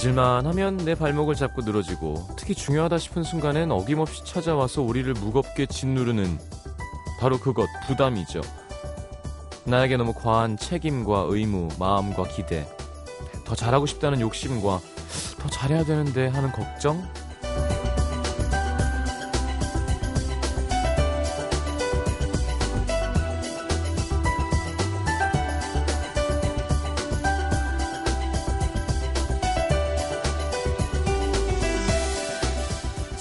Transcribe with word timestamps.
잊을만 0.00 0.46
하면 0.46 0.78
내 0.78 0.94
발목을 0.94 1.34
잡고 1.34 1.60
늘어지고 1.60 2.26
특히 2.36 2.54
중요하다 2.54 2.96
싶은 2.96 3.22
순간엔 3.22 3.70
어김없이 3.70 4.24
찾아와서 4.24 4.80
우리를 4.80 5.12
무겁게 5.12 5.66
짓누르는 5.66 6.38
바로 7.20 7.38
그것 7.38 7.66
부담이죠. 7.86 8.40
나에게 9.64 9.98
너무 9.98 10.14
과한 10.14 10.56
책임과 10.56 11.26
의무, 11.28 11.68
마음과 11.78 12.24
기대, 12.28 12.66
더 13.44 13.54
잘하고 13.54 13.84
싶다는 13.84 14.22
욕심과 14.22 14.80
더 15.38 15.48
잘해야 15.50 15.84
되는데 15.84 16.28
하는 16.28 16.50
걱정? 16.50 17.06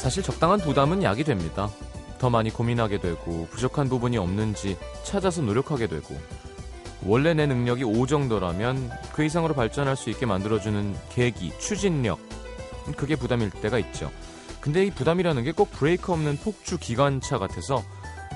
사실 0.09 0.23
적당한 0.23 0.59
부담은 0.59 1.04
약이 1.04 1.23
됩니다. 1.23 1.70
더 2.18 2.31
많이 2.31 2.49
고민하게 2.49 2.98
되고 2.98 3.45
부족한 3.52 3.90
부분이 3.90 4.18
없는지 4.18 4.76
찾아서 5.04 5.44
노력하게 5.44 5.85
되고 5.85 6.20
원래 7.05 7.35
내 7.35 7.45
능력이 7.45 7.84
5 7.84 8.08
정도라면 8.08 8.90
그 9.13 9.23
이상으로 9.23 9.54
발전할 9.54 9.95
수 9.95 10.09
있게 10.09 10.26
만들어주는 10.26 10.96
계기, 11.12 11.54
추진력 11.60 12.18
그게 12.98 13.15
부담일 13.15 13.52
때가 13.52 13.77
있죠. 13.77 14.10
근데 14.60 14.84
이 14.84 14.90
부담이라는 14.90 15.43
게 15.43 15.52
꼭 15.52 15.70
브레이크 15.70 16.12
없는 16.12 16.37
폭주 16.37 16.80
기관차 16.80 17.37
같아서 17.37 17.84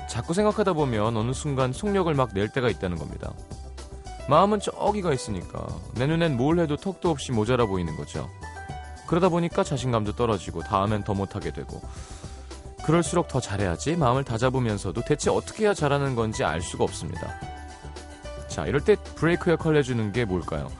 자꾸 0.08 0.32
생각하다 0.32 0.74
보면 0.74 1.16
어느 1.16 1.32
순간 1.32 1.72
속력을 1.72 2.14
막 2.14 2.34
낼 2.34 2.50
때가 2.50 2.68
있다는 2.68 2.98
겁니다. 2.98 3.34
마음은 4.28 4.60
저기가 4.60 5.12
있으니까 5.12 5.66
내 5.96 6.06
눈엔 6.06 6.36
뭘 6.36 6.60
해도 6.60 6.76
턱도 6.76 7.10
없이 7.10 7.32
모자라 7.32 7.66
보이는 7.66 7.96
거죠. 7.96 8.30
그러다 9.06 9.28
보니까 9.28 9.62
자신감도 9.62 10.12
떨어지고 10.16 10.62
다음엔 10.62 11.04
더 11.04 11.14
못하게 11.14 11.52
되고 11.52 11.80
그럴수록 12.84 13.28
더 13.28 13.40
잘해야지 13.40 13.96
마음을 13.96 14.24
다잡으면서도 14.24 15.02
대체 15.02 15.30
어떻게 15.30 15.64
해야 15.64 15.74
잘하는 15.74 16.14
건지 16.14 16.44
알 16.44 16.60
수가 16.60 16.84
없습니다. 16.84 17.40
자, 18.48 18.66
이럴 18.66 18.82
때 18.82 18.96
브레이크 19.16 19.50
역할을 19.50 19.78
해주는 19.78 20.12
게 20.12 20.24
뭘까요? 20.24 20.70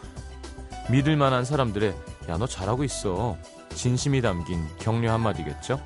믿을 0.90 1.16
만한 1.16 1.44
사람들의 1.44 1.94
야, 2.28 2.36
너 2.36 2.46
잘하고 2.46 2.84
있어. 2.84 3.36
진심이 3.74 4.20
담긴 4.20 4.64
격려 4.78 5.12
한마디겠죠? 5.14 5.80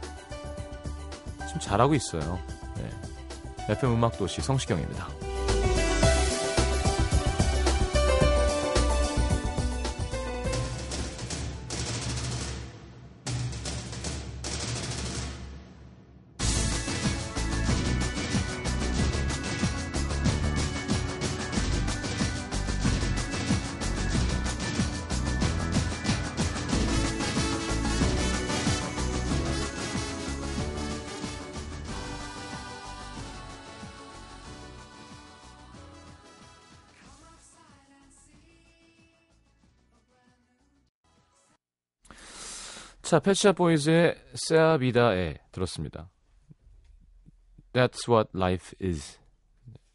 지금 1.46 1.60
잘하고 1.60 1.94
있어요. 1.94 2.38
네. 2.76 2.90
FM 3.74 3.94
음악도시 3.94 4.42
성시경입니다. 4.42 5.08
자, 43.08 43.20
패치아 43.20 43.52
보이즈의 43.52 44.22
세아비다에 44.34 45.38
들었습니다. 45.50 46.10
That's 47.72 48.06
what 48.06 48.28
life 48.34 48.74
is. 48.82 49.18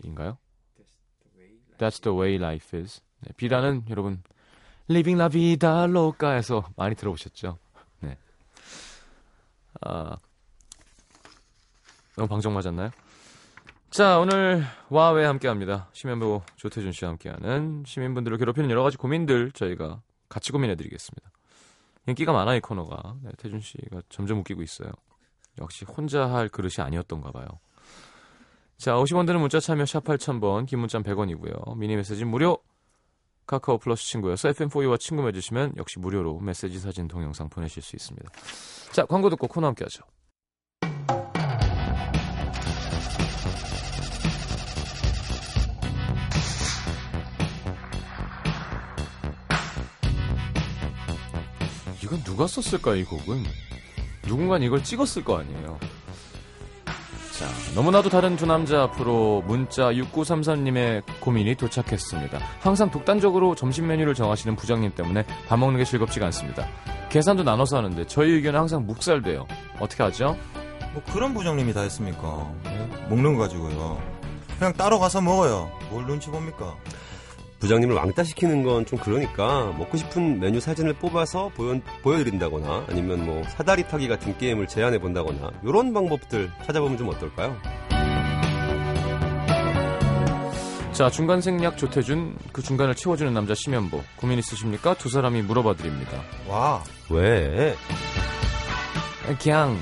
인가요? 0.03 0.39
That's 1.77 2.01
the 2.01 2.17
way 2.17 2.37
life 2.37 2.79
is. 2.79 3.03
네, 3.19 3.29
비다는 3.37 3.85
여러분 3.91 4.23
Living 4.89 5.21
la 5.21 5.29
vida 5.29 5.83
loca에서 5.83 6.67
많이 6.75 6.95
들어보셨죠? 6.95 7.59
네. 7.99 8.17
아, 9.81 10.17
너무 12.15 12.27
방정 12.27 12.55
맞았나요? 12.55 12.89
자, 13.91 14.17
오늘 14.17 14.63
와왜 14.89 15.23
함께합니다. 15.25 15.87
시민부 15.93 16.41
조태준 16.55 16.91
씨와 16.91 17.11
함께하는 17.11 17.83
시민분들을 17.85 18.39
괴롭히는 18.39 18.71
여러 18.71 18.81
가지 18.81 18.97
고민들 18.97 19.51
저희가 19.51 20.01
같이 20.29 20.51
고민해드리겠습니다. 20.51 21.29
인기가 22.07 22.33
많아 22.33 22.55
이 22.55 22.59
코너가 22.59 23.15
네, 23.23 23.31
태준 23.37 23.61
씨가 23.61 24.01
점점 24.09 24.39
웃기고 24.39 24.61
있어요. 24.61 24.91
역시 25.59 25.85
혼자 25.85 26.29
할 26.29 26.49
그릇이 26.49 26.75
아니었던가 26.79 27.31
봐요. 27.31 27.47
자, 28.77 28.95
50원 28.95 29.25
드는 29.25 29.39
문자 29.39 29.59
참여 29.59 29.85
샵 29.85 30.03
8000번, 30.03 30.65
긴 30.65 30.79
문자 30.79 30.99
100원이고요. 30.99 31.77
미니 31.77 31.95
메시지 31.95 32.25
무료. 32.25 32.59
카카오 33.45 33.77
플러스 33.77 34.05
친구여서 34.05 34.49
FM4U와 34.49 34.99
친구 34.99 35.23
맺으시면 35.23 35.73
역시 35.77 35.99
무료로 35.99 36.39
메시지 36.39 36.79
사진 36.79 37.07
동영상 37.07 37.49
보내실 37.49 37.81
수 37.83 37.95
있습니다. 37.95 38.29
자, 38.91 39.05
광고 39.05 39.29
듣고 39.29 39.47
코너 39.47 39.67
함께 39.67 39.83
하죠. 39.85 40.03
이건 52.13 52.23
누가 52.23 52.45
썼을까 52.45 52.93
이 52.93 53.03
곡은? 53.03 53.43
누군가 54.27 54.59
이걸 54.59 54.83
찍었을 54.83 55.23
거 55.23 55.39
아니에요. 55.39 55.79
자 56.85 57.47
너무나도 57.73 58.09
다른 58.09 58.35
두 58.35 58.45
남자 58.45 58.83
앞으로 58.83 59.41
문자 59.47 59.91
6933님의 59.91 61.01
고민이 61.21 61.55
도착했습니다. 61.55 62.37
항상 62.59 62.91
독단적으로 62.91 63.55
점심 63.55 63.87
메뉴를 63.87 64.13
정하시는 64.13 64.55
부장님 64.55 64.93
때문에 64.93 65.25
밥 65.47 65.57
먹는 65.57 65.79
게 65.79 65.85
즐겁지가 65.85 66.27
않습니다. 66.27 66.67
계산도 67.09 67.41
나눠서 67.41 67.77
하는데 67.77 68.05
저희 68.05 68.33
의견은 68.33 68.59
항상 68.59 68.85
묵살돼요. 68.85 69.47
어떻게 69.79 70.03
하죠? 70.03 70.37
뭐 70.93 71.01
그런 71.11 71.33
부장님이 71.33 71.73
다 71.73 71.81
했습니까? 71.81 72.53
네? 72.63 73.07
먹는 73.09 73.33
거 73.33 73.41
가지고요. 73.41 73.99
그냥 74.59 74.73
따로 74.73 74.99
가서 74.99 75.19
먹어요. 75.19 75.71
뭘 75.89 76.05
눈치 76.05 76.29
봅니까 76.29 76.75
부장님을 77.63 77.95
왕따 77.95 78.25
시키는 78.25 78.61
건 78.63 78.83
좀 78.85 78.99
그러니까 78.99 79.73
먹고 79.77 79.95
싶은 79.95 80.37
메뉴 80.41 80.59
사진을 80.59 80.93
뽑아서 80.95 81.49
보여, 81.55 81.79
보여드린다거나 82.01 82.87
아니면 82.89 83.25
뭐 83.25 83.41
사다리 83.47 83.87
타기 83.87 84.09
같은 84.09 84.37
게임을 84.37 84.67
제안해 84.67 84.99
본다거나 84.99 85.49
이런 85.63 85.93
방법들 85.93 86.51
찾아보면 86.65 86.97
좀 86.97 87.07
어떨까요? 87.07 87.57
자 90.91 91.09
중간 91.09 91.39
생략 91.39 91.77
조태준 91.77 92.35
그 92.51 92.61
중간을 92.61 92.95
채워주는 92.95 93.33
남자 93.33 93.55
심연보 93.55 94.03
고민 94.17 94.37
있으십니까? 94.39 94.93
두 94.95 95.07
사람이 95.07 95.41
물어봐 95.43 95.75
드립니다. 95.75 96.21
와 96.49 96.83
왜? 97.09 97.73
그냥 99.41 99.77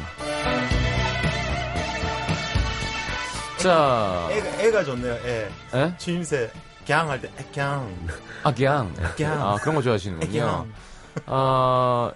자 3.58 4.28
애가, 4.32 4.62
애가 4.64 4.84
좋네요. 4.84 5.14
애. 5.26 5.50
에? 5.74 5.94
취임새 5.98 6.52
갱 6.86 7.10
할때 7.10 7.30
갱. 7.52 7.64
아, 8.44 8.54
그냥. 8.54 8.94
그냥. 9.16 9.42
아, 9.42 9.56
그런 9.58 9.76
거 9.76 9.82
좋아하시는군요. 9.82 10.68
아, 11.28 12.12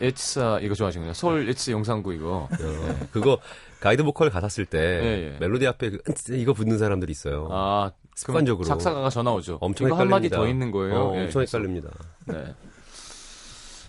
it's, 0.00 0.40
uh, 0.40 0.64
이거 0.64 0.74
좋아하시는군요. 0.74 1.14
서울 1.14 1.46
it's 1.48 1.70
용산구 1.70 2.12
이거. 2.14 2.48
어, 2.50 3.06
그거 3.12 3.38
가이드 3.80 4.02
보컬 4.02 4.30
가았을 4.30 4.66
때 4.66 4.78
예, 4.78 5.34
예. 5.34 5.38
멜로디 5.40 5.66
앞에 5.66 5.90
그, 5.90 6.00
이거 6.36 6.52
붙는 6.54 6.78
사람들이 6.78 7.12
있어요. 7.12 7.48
아, 7.50 7.90
습관적으로. 8.14 8.66
작사가가 8.66 9.10
전화 9.10 9.32
오죠. 9.32 9.58
엄청 9.60 9.86
이거 9.88 9.96
헷갈립니다. 9.96 10.16
한마디 10.16 10.28
더 10.30 10.48
있는 10.48 10.70
거예요. 10.70 10.94
어, 10.94 11.16
예, 11.16 11.20
엄청 11.24 11.40
그래서. 11.40 11.58
헷갈립니다. 11.58 11.90
네. 12.26 12.54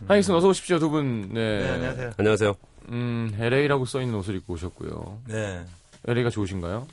하이슨 0.08 0.36
어서 0.36 0.50
오십시오, 0.50 0.78
두 0.80 0.90
분. 0.90 1.30
네. 1.34 1.60
네, 1.64 1.70
안녕하세요. 1.72 2.12
안녕하세요. 2.18 2.54
음, 2.90 3.34
LA라고 3.40 3.86
써 3.86 4.02
있는 4.02 4.16
옷을 4.16 4.36
입고 4.36 4.54
오셨고요. 4.54 5.22
네. 5.30 5.66
LA가 6.08 6.30
좋으신가요? 6.30 6.86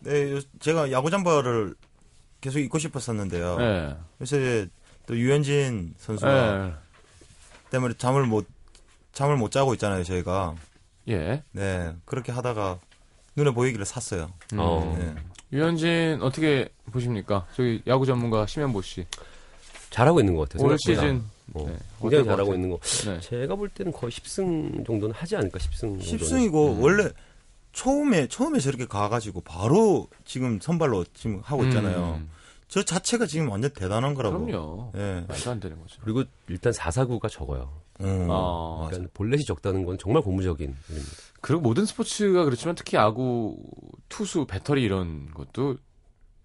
네, 0.00 0.32
요- 0.32 0.40
제가 0.60 0.92
야구 0.92 1.10
잠바를 1.10 1.74
계속 2.40 2.58
입고 2.60 2.78
싶었었는데요. 2.78 3.56
네. 3.58 3.96
그래서 4.18 4.36
이제 4.38 4.68
또 5.06 5.16
유현진 5.16 5.94
선수가 5.98 6.58
네. 6.66 6.74
때문에 7.70 7.94
잠을 7.98 8.26
못 8.26 8.46
잠을 9.12 9.36
못 9.36 9.50
자고 9.50 9.74
있잖아요, 9.74 10.04
저희가. 10.04 10.54
예. 11.08 11.42
네. 11.52 11.92
그렇게 12.04 12.30
하다가 12.32 12.78
눈에 13.36 13.50
보이기를 13.50 13.84
샀어요. 13.84 14.30
음. 14.52 14.58
어. 14.60 14.96
네. 14.98 15.14
유현진 15.52 16.18
어떻게 16.22 16.68
보십니까? 16.92 17.46
저기 17.56 17.82
야구 17.86 18.04
전문가 18.06 18.46
심현보 18.46 18.82
씨. 18.82 19.06
잘하고 19.90 20.20
있는 20.20 20.34
것 20.36 20.48
같아요. 20.48 20.66
올 20.68 20.78
생각보다. 20.78 21.08
시즌 21.08 21.24
어, 21.54 21.64
네. 21.66 21.76
굉장히 22.02 22.24
잘하고 22.24 22.50
같아요? 22.50 22.54
있는 22.54 22.70
거. 22.70 22.78
네. 23.06 23.20
제가 23.20 23.54
볼 23.56 23.68
때는 23.70 23.90
거의 23.92 24.12
10승 24.12 24.86
정도는 24.86 25.14
하지 25.14 25.34
않을까 25.36 25.58
10승. 25.58 25.98
10승이고 26.00 26.76
음. 26.76 26.82
원래 26.82 27.08
처음에 27.72 28.28
처음에 28.28 28.58
저렇게 28.58 28.86
가가지고 28.86 29.42
바로 29.42 30.08
지금 30.24 30.58
선발로 30.60 31.04
지금 31.14 31.40
하고 31.44 31.64
있잖아요. 31.64 32.18
음. 32.20 32.30
저 32.68 32.82
자체가 32.82 33.26
지금 33.26 33.48
완전 33.50 33.70
대단한 33.72 34.14
거라고. 34.14 34.44
그럼요. 34.44 34.92
예. 34.96 35.24
말도 35.26 35.50
안 35.50 35.60
되는 35.60 35.80
거죠. 35.80 36.00
그리고 36.02 36.24
일단 36.48 36.72
4사구가 36.72 37.30
적어요. 37.30 37.80
음. 38.00 38.28
아, 38.30 38.86
그러니까 38.88 39.10
볼넷이 39.14 39.44
적다는 39.44 39.84
건 39.84 39.96
정말 39.98 40.22
고무적인 40.22 40.76
일입니다. 40.88 41.12
그리고 41.40 41.62
모든 41.62 41.84
스포츠가 41.86 42.44
그렇지만 42.44 42.74
특히 42.74 42.96
야구, 42.96 43.56
투수, 44.08 44.46
배터리 44.46 44.82
이런 44.82 45.30
것도 45.32 45.76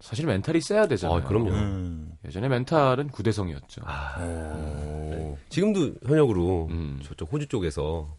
사실 0.00 0.26
멘탈이 0.26 0.60
세야 0.60 0.86
되잖아요. 0.88 1.18
아, 1.18 1.22
그럼요. 1.22 1.50
음. 1.50 2.12
예전에 2.24 2.48
멘탈은 2.48 3.08
구대성이었죠. 3.08 3.82
아, 3.84 4.18
오. 4.20 5.38
지금도 5.48 5.94
현역으로 6.06 6.68
음. 6.70 7.00
저쪽 7.04 7.32
호주 7.32 7.46
쪽에서 7.48 8.16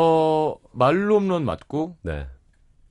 어, 0.00 0.54
말로 0.72 1.16
홈런 1.16 1.44
맞고 1.44 1.96
네. 2.02 2.26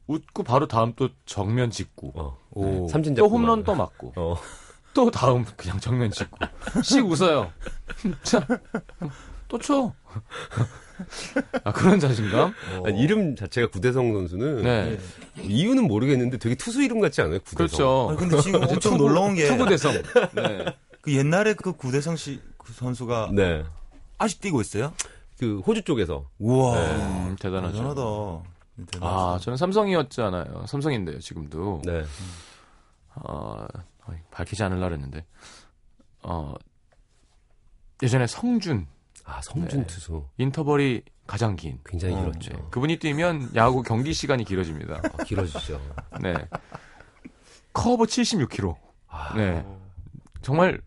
웃고 0.07 0.43
바로 0.43 0.67
다음 0.67 0.93
또 0.97 1.07
정면 1.25 1.71
직구. 1.71 2.11
어. 2.15 2.37
오. 2.51 2.87
삼진 2.89 3.15
또 3.15 3.29
홈런 3.29 3.59
막. 3.59 3.65
또 3.65 3.75
맞고. 3.75 4.13
어. 4.17 4.35
또 4.93 5.09
다음 5.11 5.45
그냥 5.55 5.79
정면 5.79 6.11
직구. 6.11 6.37
씩 6.83 7.05
웃어요. 7.05 7.51
자, 8.23 8.45
또 9.47 9.57
쳐. 9.59 9.93
아, 11.63 11.71
그런 11.71 11.99
자신감? 11.99 12.53
아니, 12.85 12.99
이름 12.99 13.35
자체가 13.35 13.67
구대성 13.69 14.11
선수는 14.13 14.63
네. 14.63 14.97
이유는 15.43 15.83
모르겠는데 15.87 16.37
되게 16.39 16.55
투수 16.55 16.81
이름 16.81 16.99
같지 16.99 17.21
않아요? 17.21 17.39
구대성. 17.39 17.55
그렇죠. 17.55 18.07
아니, 18.09 18.17
근데 18.17 18.41
지금 18.41 18.61
엄청 18.63 18.93
투구- 18.95 18.97
놀라운 18.97 19.35
게. 19.35 19.47
투구대성. 19.47 19.93
네. 20.33 20.65
그 21.01 21.13
옛날에 21.15 21.53
그 21.53 21.73
구대성 21.73 22.15
씨, 22.15 22.41
그 22.57 22.73
선수가 22.73 23.29
네. 23.33 23.63
아직 24.17 24.41
뛰고 24.41 24.59
있어요? 24.61 24.93
그 25.37 25.59
호주 25.59 25.83
쪽에서 25.83 26.29
우와. 26.39 26.77
음, 26.77 27.35
대단하죠. 27.39 27.73
대단하다. 27.73 28.91
대단하다. 28.91 29.33
아, 29.33 29.39
저는 29.39 29.57
삼성이었잖아요. 29.57 30.65
삼성인데요, 30.67 31.19
지금도. 31.19 31.81
네. 31.85 32.03
어, 33.15 33.67
밝히지 34.31 34.63
않으려고 34.63 34.93
했는데. 34.93 35.25
어, 36.23 36.53
예전에 38.01 38.27
성준, 38.27 38.87
아, 39.25 39.41
성준 39.41 39.81
네. 39.81 39.87
투수. 39.87 40.25
인터벌이 40.37 41.03
가장 41.25 41.55
긴. 41.55 41.79
굉장히 41.85 42.15
어, 42.15 42.19
길었죠. 42.19 42.53
네. 42.53 42.63
그분이 42.71 42.97
뛰면 42.99 43.51
야구 43.55 43.83
경기 43.83 44.13
시간이 44.13 44.43
길어집니다. 44.43 45.01
아, 45.03 45.23
길어지죠. 45.23 45.79
네. 46.21 46.33
커브 47.73 48.05
76km. 48.05 48.75
아, 49.07 49.33
네. 49.35 49.65
정말, 50.41 50.81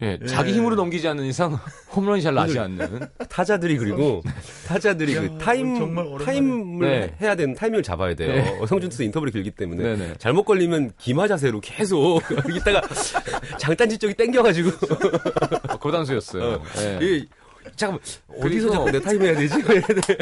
예, 0.00 0.16
예. 0.22 0.26
자기 0.26 0.52
힘으로 0.52 0.76
넘기지 0.76 1.08
않는 1.08 1.24
이상 1.24 1.58
홈런이 1.94 2.22
잘 2.22 2.34
나지 2.34 2.58
않는. 2.58 3.00
타자들이 3.28 3.78
그리고 3.78 4.22
타자들이 4.66 5.16
야, 5.16 5.20
그 5.22 5.38
타임. 5.38 6.18
타임을 6.24 6.88
네. 6.88 7.14
해야 7.20 7.34
되는 7.34 7.54
타이밍을 7.54 7.82
잡아야 7.82 8.14
돼요. 8.14 8.32
네. 8.32 8.66
성준 8.66 8.90
투수 8.90 9.02
인터벌이 9.02 9.32
길기 9.32 9.50
때문에 9.50 9.82
네네. 9.82 10.14
잘못 10.18 10.44
걸리면 10.44 10.92
기마 10.98 11.26
자세로 11.26 11.60
계속 11.60 12.20
있다가 12.54 12.80
장딴지 13.58 13.98
쪽이 13.98 14.14
땡겨가지고 14.14 14.70
어, 15.68 15.78
고단수였어요. 15.78 16.62
예. 16.78 16.98
이 17.02 17.28
잠깐 17.74 17.98
어디서 18.40 18.70
자꾸 18.70 18.90
내 18.92 19.00
타임 19.00 19.20
해야 19.22 19.34
되지? 19.34 19.56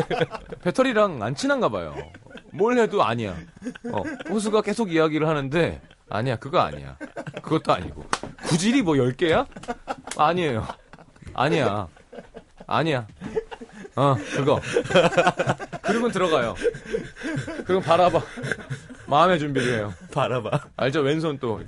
배터리랑 0.64 1.22
안 1.22 1.34
친한가 1.34 1.68
봐요. 1.68 1.94
뭘 2.50 2.78
해도 2.78 3.04
아니야. 3.04 3.36
어, 3.92 4.02
호수가 4.30 4.62
계속 4.62 4.90
이야기를 4.90 5.28
하는데 5.28 5.80
아니야, 6.08 6.36
그거 6.36 6.60
아니야. 6.60 6.96
그것도 7.42 7.72
아니고. 7.72 8.04
구질이 8.48 8.82
뭐 8.82 8.94
10개야? 8.94 9.46
아니에요. 10.16 10.66
아니야. 11.34 11.88
아니야. 12.66 13.06
어, 13.96 14.14
그거. 14.36 14.60
그리고 15.82 16.10
들어가요. 16.10 16.54
그리고 17.64 17.80
바라봐. 17.80 18.20
마음의 19.08 19.38
준비를 19.38 19.78
해요. 19.78 19.94
바라봐. 20.12 20.68
알죠? 20.76 21.00
왼손 21.00 21.38
또 21.38 21.60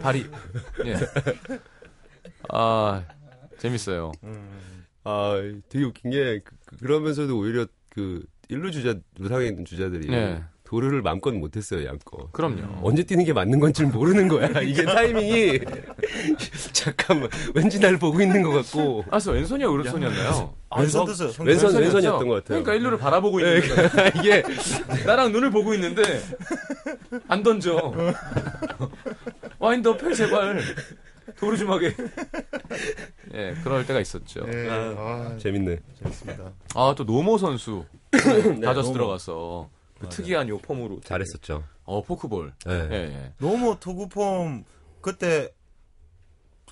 다리. 0.00 0.28
예. 0.84 0.96
아, 2.48 3.04
재밌어요. 3.58 4.12
아 5.04 5.34
되게 5.68 5.84
웃긴 5.84 6.10
게 6.12 6.40
그, 6.44 6.76
그러면서도 6.76 7.36
오히려 7.36 7.66
그 7.88 8.24
일루 8.48 8.70
주자 8.70 8.94
루상에 9.18 9.46
있는 9.46 9.64
주자들이 9.64 10.08
네. 10.08 10.42
도루를 10.72 11.02
마음껏 11.02 11.30
못했어요 11.34 11.84
양껏. 11.86 12.32
그럼요. 12.32 12.62
언제 12.82 13.02
뛰는 13.02 13.26
게 13.26 13.34
맞는 13.34 13.60
건지 13.60 13.84
모르는 13.84 14.26
거야. 14.26 14.48
이게 14.64 14.86
타이밍이 14.86 15.60
잠깐만 16.72 17.28
왠지 17.54 17.78
날 17.78 17.98
보고 17.98 18.22
있는 18.22 18.40
것 18.42 18.52
같고 18.52 19.02
아, 19.08 19.10
그래서 19.10 19.32
왼손이야, 19.32 19.66
오른손이었나요? 19.68 20.54
왼손 20.78 21.04
저- 21.04 21.12
드세요. 21.12 21.28
왼손 21.28 21.46
왼손이었죠? 21.46 21.78
왼손이었던 21.78 22.26
것 22.28 22.34
같아요. 22.36 22.44
그러니까 22.62 22.72
일루를 22.74 22.96
바라보고 22.96 23.40
있는 23.40 23.60
거예요. 23.68 23.90
이게 24.16 24.42
나랑 25.04 25.30
눈을 25.32 25.50
보고 25.50 25.74
있는데 25.74 26.02
안 27.28 27.42
던져. 27.42 27.92
와인더 29.58 29.98
펠 29.98 30.14
제발 30.14 30.58
도루 31.36 31.58
좀 31.58 31.70
하게. 31.70 31.94
예, 33.34 33.54
그럴 33.62 33.86
때가 33.86 34.00
있었죠. 34.00 34.40
예. 34.50 34.68
아, 34.70 35.36
재밌네. 35.38 35.80
재밌습니다. 36.02 36.44
아 36.74 36.94
또 36.96 37.04
노모 37.04 37.36
선수 37.36 37.84
다저스 38.10 38.86
노모. 38.88 38.92
들어가서 38.94 39.68
그 40.02 40.08
특이한 40.08 40.48
요 40.48 40.58
폼으로 40.58 41.00
잘했었죠. 41.00 41.64
어 41.84 42.02
포크볼. 42.02 42.52
네. 42.66 42.88
예, 42.90 42.94
예. 42.94 43.32
너무 43.38 43.76
투구폼 43.80 44.64
그때 45.00 45.50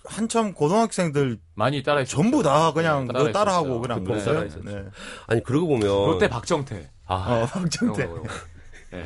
한참 0.05 0.55
고등학생들 0.55 1.39
많이 1.55 1.83
따라했죠. 1.83 2.17
전부 2.17 2.43
다 2.43 2.73
그냥 2.73 3.07
네, 3.07 3.13
따라했었어요. 3.13 3.33
따라하고 3.33 3.81
그냥 3.81 4.05
그 4.05 4.11
그랬어요. 4.11 4.35
따라했었죠. 4.35 4.65
네. 4.65 4.85
아니 5.27 5.43
그러고 5.43 5.69
보면 5.69 5.87
롯데 5.87 6.29
박정태. 6.29 6.91
아, 7.07 7.15
어, 7.43 7.47
박정태. 7.47 8.09
예. 8.95 9.05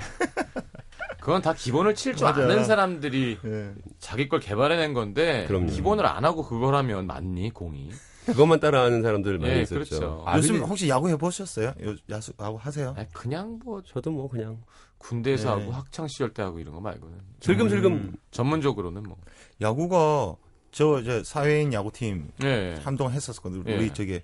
그건 1.21 1.41
다 1.43 1.55
기본을 1.55 1.95
칠 1.95 2.15
줄. 2.15 2.27
아는 2.27 2.65
사람들이 2.65 3.39
예. 3.45 3.73
자기 3.99 4.29
걸 4.29 4.41
개발해낸 4.41 4.93
건데 4.95 5.47
그럼요. 5.49 5.67
기본을 5.71 6.07
안 6.07 6.25
하고 6.25 6.45
그걸 6.47 6.75
하면 6.77 7.07
맞니 7.07 7.51
공이? 7.51 7.91
그것만 8.27 8.61
따라하는 8.61 9.03
사람들 9.03 9.39
많이 9.39 9.53
예, 9.55 9.63
있었죠. 9.63 9.75
그렇죠. 9.75 10.23
아, 10.27 10.37
요즘 10.37 10.55
근데 10.57 10.67
혹시 10.69 10.89
야구 10.89 11.09
해보셨어요? 11.09 11.75
요, 11.85 11.95
야수, 12.11 12.33
야구 12.41 12.57
하세요? 12.61 12.95
아니, 12.97 13.11
그냥 13.13 13.59
뭐 13.65 13.83
저도 13.83 14.11
뭐 14.11 14.29
그냥 14.29 14.59
군대에서 14.99 15.55
네. 15.57 15.63
하고 15.63 15.73
학창 15.73 16.09
시절 16.09 16.31
때 16.33 16.43
하고 16.43 16.59
이런 16.59 16.75
거 16.75 16.81
말고는 16.81 17.15
슬금슬금 17.41 17.93
음. 17.93 18.15
전문적으로는 18.31 19.03
뭐. 19.03 19.17
야구가 19.61 20.37
저 20.71 21.01
이제 21.01 21.23
사회인 21.25 21.73
야구팀 21.73 22.29
예. 22.43 22.77
한동안 22.83 23.13
했었거든요. 23.13 23.65
예. 23.67 23.77
우리 23.77 23.93
저기 23.93 24.21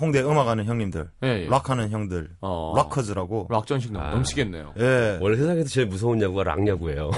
홍대 0.00 0.20
음악하는 0.22 0.64
형님들, 0.64 1.08
예. 1.22 1.44
예. 1.44 1.46
락하는 1.48 1.90
형들, 1.90 2.30
어. 2.40 2.72
락커즈라고. 2.76 3.46
락전식 3.48 3.92
넘- 3.92 4.02
아. 4.02 4.10
넘치겠네요. 4.10 4.74
예. 4.78 5.18
원래 5.20 5.36
세상에서 5.36 5.68
제일 5.68 5.86
무서운 5.86 6.20
야구가 6.20 6.42
락 6.42 6.66
야구예요. 6.66 7.10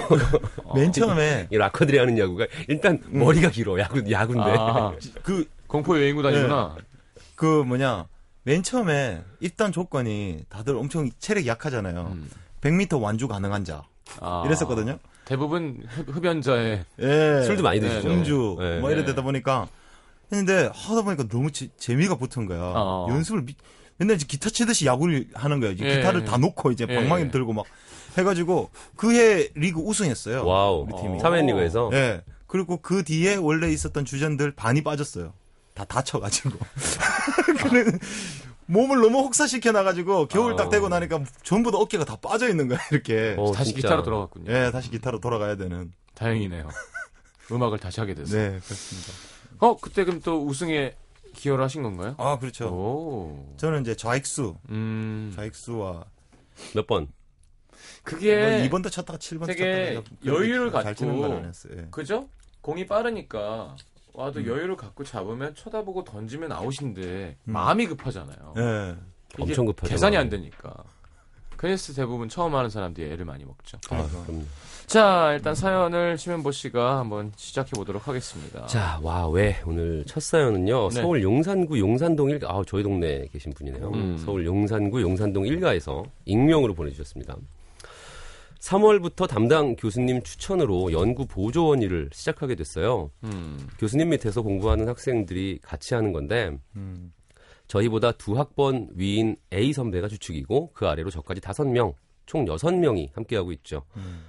맨 0.74 0.92
처음에 0.92 1.46
이 1.52 1.56
락커들이 1.56 1.96
하는 1.96 2.18
야구가 2.18 2.46
일단 2.68 3.00
머리가 3.06 3.48
길어 3.48 3.78
야구 3.78 4.02
야구인데 4.10 4.54
아, 4.58 4.92
그 5.22 5.46
공포 5.76 5.98
여행 5.98 6.16
구단이구나. 6.16 6.76
그 7.34 7.62
뭐냐 7.64 8.06
맨 8.44 8.62
처음에 8.62 9.22
입단 9.40 9.72
조건이 9.72 10.44
다들 10.48 10.76
엄청 10.76 11.10
체력이 11.18 11.46
약하잖아요. 11.48 12.12
음. 12.12 12.30
100m 12.62 13.00
완주 13.00 13.28
가능한 13.28 13.64
자 13.64 13.82
아. 14.20 14.42
이랬었거든요. 14.46 14.98
대부분 15.26 15.82
흡- 15.88 16.08
흡연자의 16.16 16.84
예. 17.00 17.42
술도 17.44 17.62
많이 17.62 17.80
네, 17.80 17.88
드시죠. 17.88 18.08
음주 18.08 18.56
네. 18.60 18.78
뭐 18.80 18.90
이래 18.90 19.00
네. 19.00 19.06
되다 19.06 19.22
보니까 19.22 19.68
했는데 20.32 20.70
하다 20.72 21.02
보니까 21.02 21.24
너무 21.28 21.50
지- 21.50 21.70
재미가 21.76 22.14
붙은 22.16 22.46
거야. 22.46 22.60
어. 22.74 23.06
연습을 23.10 23.42
미- 23.42 23.54
맨날 23.98 24.16
이제 24.16 24.24
기타 24.26 24.48
치듯이 24.50 24.86
야구를 24.86 25.28
하는 25.34 25.60
거야. 25.60 25.70
예. 25.72 25.74
기타를 25.74 26.24
다 26.24 26.36
놓고 26.38 26.70
이제 26.70 26.86
예. 26.88 26.94
방망이 26.94 27.30
들고 27.30 27.52
막 27.52 27.64
해가지고 28.16 28.70
그해 28.96 29.48
리그 29.54 29.80
우승했어요. 29.80 30.46
와우. 30.46 30.86
우리 30.88 31.02
팀이. 31.02 31.16
어. 31.16 31.18
사회리그에서 31.20 31.90
예. 31.92 32.22
그리고 32.46 32.76
그 32.80 33.02
뒤에 33.02 33.34
원래 33.36 33.70
있었던 33.72 34.04
주전들 34.04 34.52
반이 34.52 34.82
빠졌어요. 34.84 35.32
다 35.76 35.84
다쳐가지고. 35.84 36.58
그래, 37.68 37.84
몸을 38.64 39.00
너무 39.00 39.18
혹사시켜 39.20 39.72
놔가지고 39.72 40.28
겨울 40.28 40.54
어. 40.54 40.56
딱 40.56 40.70
되고 40.70 40.88
나니까 40.88 41.22
전부 41.42 41.70
다 41.70 41.76
어깨가 41.76 42.06
다 42.06 42.16
빠져 42.16 42.48
있는 42.48 42.66
거야 42.66 42.78
이렇게. 42.90 43.36
어, 43.38 43.52
다시 43.52 43.72
진짜. 43.72 43.88
기타로 43.88 44.02
돌아갔군요. 44.02 44.50
예, 44.50 44.70
다시 44.72 44.90
기타로 44.90 45.20
돌아가야 45.20 45.56
되는. 45.56 45.92
다행이네요. 46.14 46.66
음악을 47.52 47.78
다시 47.78 48.00
하게 48.00 48.14
됐어요. 48.14 48.52
네, 48.52 48.58
그렇습니다. 48.58 49.12
어, 49.58 49.76
그때 49.76 50.04
그럼 50.04 50.20
또 50.22 50.42
우승에 50.46 50.96
기여를 51.34 51.62
하신 51.64 51.82
건가요? 51.82 52.14
아, 52.16 52.38
그렇죠. 52.38 52.68
오. 52.68 53.54
저는 53.58 53.82
이제 53.82 53.94
좌익수, 53.94 54.56
음. 54.70 55.30
좌익수와 55.36 56.06
몇 56.74 56.86
번? 56.86 57.08
그게 58.02 58.66
2번도 58.66 58.90
쳤다가 58.90 59.18
7번도 59.18 59.46
되게 59.48 59.94
쳤다가 59.94 60.16
여유를 60.24 60.72
잘 60.72 60.82
갖고 60.84 60.94
치는 60.98 61.20
건 61.20 61.32
아니었어요. 61.32 61.72
예. 61.76 61.86
그죠? 61.90 62.28
공이 62.62 62.86
빠르니까 62.86 63.76
와도 64.16 64.40
음. 64.40 64.46
여유를 64.46 64.76
갖고 64.76 65.04
잡으면 65.04 65.54
쳐다보고 65.54 66.04
던지면 66.04 66.50
아웃인데 66.50 67.36
음. 67.44 67.52
마음이 67.52 67.86
급하잖아요. 67.86 68.54
예. 68.56 68.96
이게 69.34 69.42
엄청 69.42 69.66
급하죠. 69.66 69.90
계산이 69.90 70.16
안 70.16 70.30
되니까. 70.30 70.72
그래서 71.56 71.92
대부분 71.92 72.28
처음 72.28 72.54
하는 72.54 72.68
사람들이 72.70 73.10
애를 73.12 73.24
많이 73.24 73.44
먹죠. 73.44 73.78
아, 73.90 74.06
그럼요. 74.06 74.42
자, 74.86 75.32
일단 75.32 75.54
사연을 75.54 76.16
심현보 76.16 76.50
씨가 76.50 76.98
한번 76.98 77.32
시작해 77.36 77.70
보도록 77.72 78.08
하겠습니다. 78.08 78.66
자, 78.66 78.98
와, 79.02 79.28
왜 79.28 79.60
오늘 79.66 80.04
첫 80.06 80.22
사연은요. 80.22 80.88
네. 80.90 81.00
서울 81.00 81.22
용산구 81.22 81.78
용산동 81.78 82.28
1가 82.28 82.44
아, 82.44 82.62
저희 82.66 82.82
동네에 82.82 83.26
계신 83.32 83.52
분이네요. 83.52 83.90
음. 83.90 84.16
서울 84.18 84.46
용산구 84.46 85.00
용산동 85.02 85.44
1가에서 85.44 86.04
익명으로 86.24 86.74
보내 86.74 86.90
주셨습니다. 86.90 87.36
3월부터 88.66 89.28
담당 89.28 89.76
교수님 89.76 90.22
추천으로 90.22 90.90
연구 90.92 91.24
보조원 91.24 91.82
일을 91.82 92.10
시작하게 92.12 92.56
됐어요. 92.56 93.12
음. 93.22 93.68
교수님 93.78 94.08
밑에서 94.08 94.42
공부하는 94.42 94.88
학생들이 94.88 95.60
같이 95.62 95.94
하는 95.94 96.12
건데 96.12 96.50
음. 96.74 97.12
저희보다 97.68 98.12
두 98.12 98.36
학번 98.36 98.88
위인 98.94 99.36
A 99.52 99.72
선배가 99.72 100.08
주축이고 100.08 100.72
그 100.72 100.88
아래로 100.88 101.10
저까지 101.10 101.40
다섯 101.40 101.64
명, 101.64 101.94
총 102.26 102.46
여섯 102.48 102.74
명이 102.74 103.12
함께하고 103.14 103.52
있죠. 103.52 103.84
음. 103.96 104.24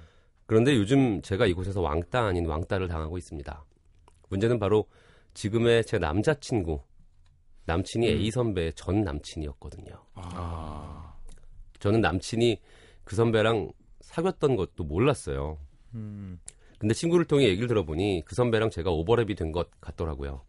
그런데 0.46 0.76
요즘 0.76 1.20
제가 1.20 1.46
이곳에서 1.46 1.80
왕따 1.80 2.26
아닌 2.26 2.46
왕따를 2.46 2.86
당하고 2.86 3.18
있습니다. 3.18 3.64
문제는 4.28 4.60
바로 4.60 4.86
지금의 5.34 5.84
제 5.84 5.98
남자친구, 5.98 6.80
남친이 7.64 8.06
A 8.06 8.30
선배의 8.30 8.72
전 8.74 9.02
남친이었거든요. 9.02 10.00
아. 10.14 11.12
저는 11.80 12.00
남친이 12.00 12.60
그 13.04 13.16
선배랑 13.16 13.72
사귀었던 14.18 14.56
것도 14.56 14.84
몰랐어요. 14.84 15.58
음. 15.94 16.40
근데 16.78 16.94
친구를 16.94 17.24
통해 17.24 17.46
얘기를 17.48 17.68
들어보니 17.68 18.22
그 18.24 18.34
선배랑 18.34 18.70
제가 18.70 18.90
오버랩이 18.90 19.36
된 19.36 19.52
것 19.52 19.68
같더라고요. 19.80 20.42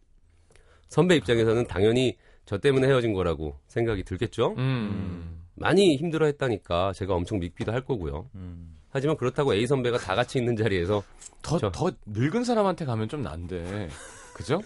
선배 0.88 1.16
입장에서는 1.16 1.66
당연히 1.66 2.16
저 2.46 2.58
때문에 2.58 2.86
헤어진 2.88 3.12
거라고 3.14 3.58
생각이 3.68 4.02
들겠죠? 4.04 4.54
음. 4.58 5.42
많이 5.54 5.96
힘들어 5.96 6.26
했다니까 6.26 6.92
제가 6.94 7.14
엄청 7.14 7.38
밉기도 7.38 7.72
할 7.72 7.84
거고요. 7.84 8.28
음. 8.34 8.76
하지만 8.90 9.16
그렇다고 9.16 9.54
A 9.54 9.66
선배가 9.66 9.98
다 9.98 10.14
같이 10.16 10.38
있는 10.38 10.56
자리에서 10.56 11.02
더, 11.42 11.58
저- 11.58 11.70
더 11.70 11.90
늙은 12.06 12.42
사람한테 12.44 12.84
가면 12.84 13.08
좀 13.08 13.22
난데. 13.22 13.88
그죠? 14.34 14.60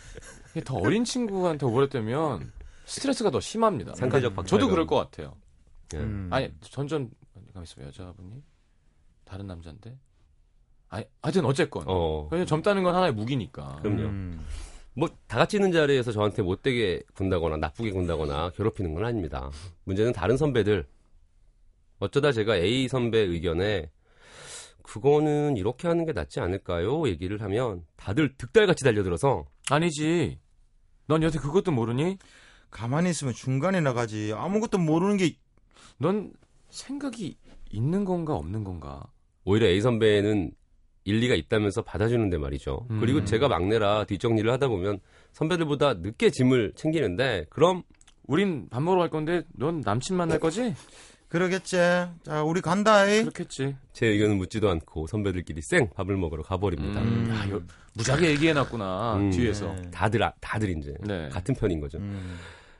더 0.64 0.76
어린 0.76 1.04
친구한테 1.04 1.66
오버랩되면 1.66 2.46
스트레스가 2.86 3.30
더 3.30 3.40
심합니다. 3.40 3.94
상가적 3.96 4.34
박탈감. 4.34 4.46
저도 4.46 4.68
그럴 4.70 4.86
것 4.86 4.96
같아요. 4.96 5.34
예. 5.94 5.98
음. 5.98 6.28
아니, 6.32 6.50
전전, 6.60 7.10
가만 7.52 7.64
있어봐, 7.64 7.86
여자분이? 7.86 8.42
다른 9.24 9.46
남자인데? 9.46 9.98
아니, 10.88 11.04
하여튼 11.22 11.44
어쨌건. 11.44 11.84
어, 11.86 12.28
그냥 12.28 12.46
젊다는 12.46 12.82
건 12.82 12.94
하나의 12.94 13.12
무기니까. 13.12 13.80
그럼요. 13.82 14.02
음. 14.02 14.46
뭐다 14.96 15.38
같이 15.38 15.56
있는 15.56 15.72
자리에서 15.72 16.12
저한테 16.12 16.42
못되게 16.42 17.02
군다거나 17.14 17.56
나쁘게 17.56 17.90
군다거나 17.90 18.50
괴롭히는 18.50 18.94
건 18.94 19.04
아닙니다. 19.04 19.50
문제는 19.84 20.12
다른 20.12 20.36
선배들. 20.36 20.86
어쩌다 21.98 22.30
제가 22.32 22.56
A 22.56 22.86
선배 22.88 23.18
의견에 23.18 23.90
그거는 24.82 25.56
이렇게 25.56 25.88
하는 25.88 26.04
게 26.04 26.12
낫지 26.12 26.38
않을까요? 26.40 27.08
얘기를 27.08 27.40
하면 27.42 27.84
다들 27.96 28.36
득달같이 28.36 28.84
달려들어서 28.84 29.46
아니지. 29.70 30.38
넌 31.06 31.22
여태 31.22 31.38
그것도 31.38 31.72
모르니? 31.72 32.18
가만히 32.70 33.10
있으면 33.10 33.32
중간에 33.34 33.80
나가지. 33.80 34.32
아무것도 34.34 34.78
모르는 34.78 35.16
게 35.16 35.34
넌 35.98 36.32
생각이 36.70 37.36
있는 37.70 38.04
건가 38.04 38.34
없는 38.34 38.64
건가? 38.64 39.04
오히려 39.44 39.66
A 39.68 39.80
선배는 39.80 40.52
일리가 41.04 41.34
있다면서 41.34 41.82
받아주는데 41.82 42.38
말이죠. 42.38 42.86
음. 42.90 43.00
그리고 43.00 43.24
제가 43.24 43.48
막내라 43.48 44.04
뒷정리를 44.04 44.50
하다 44.50 44.68
보면 44.68 45.00
선배들보다 45.32 45.94
늦게 45.94 46.30
짐을 46.30 46.72
챙기는데 46.76 47.46
그럼 47.50 47.82
우린 48.26 48.68
밥 48.70 48.82
먹으러 48.82 49.00
갈 49.02 49.10
건데 49.10 49.42
넌 49.54 49.80
남친 49.84 50.16
만날 50.16 50.38
거지? 50.40 50.74
그러겠지. 51.28 51.76
자, 51.76 52.42
우리 52.46 52.60
간다이. 52.60 53.20
그렇겠지. 53.22 53.74
제 53.92 54.06
의견은 54.06 54.36
묻지도 54.38 54.70
않고 54.70 55.08
선배들끼리 55.08 55.60
생 55.62 55.90
밥을 55.90 56.16
먹으러 56.16 56.42
가버립니다. 56.44 57.00
음, 57.02 57.28
야, 57.28 57.44
이거 57.46 57.60
무지하게 57.94 58.30
얘기해놨구나 58.30 59.16
음. 59.16 59.30
뒤에서. 59.30 59.74
네. 59.74 59.90
다들 59.90 60.22
아- 60.22 60.32
다들 60.40 60.70
이제 60.78 60.94
네. 61.04 61.28
같은 61.30 61.54
편인 61.56 61.80
거죠. 61.80 61.98
음. 61.98 62.36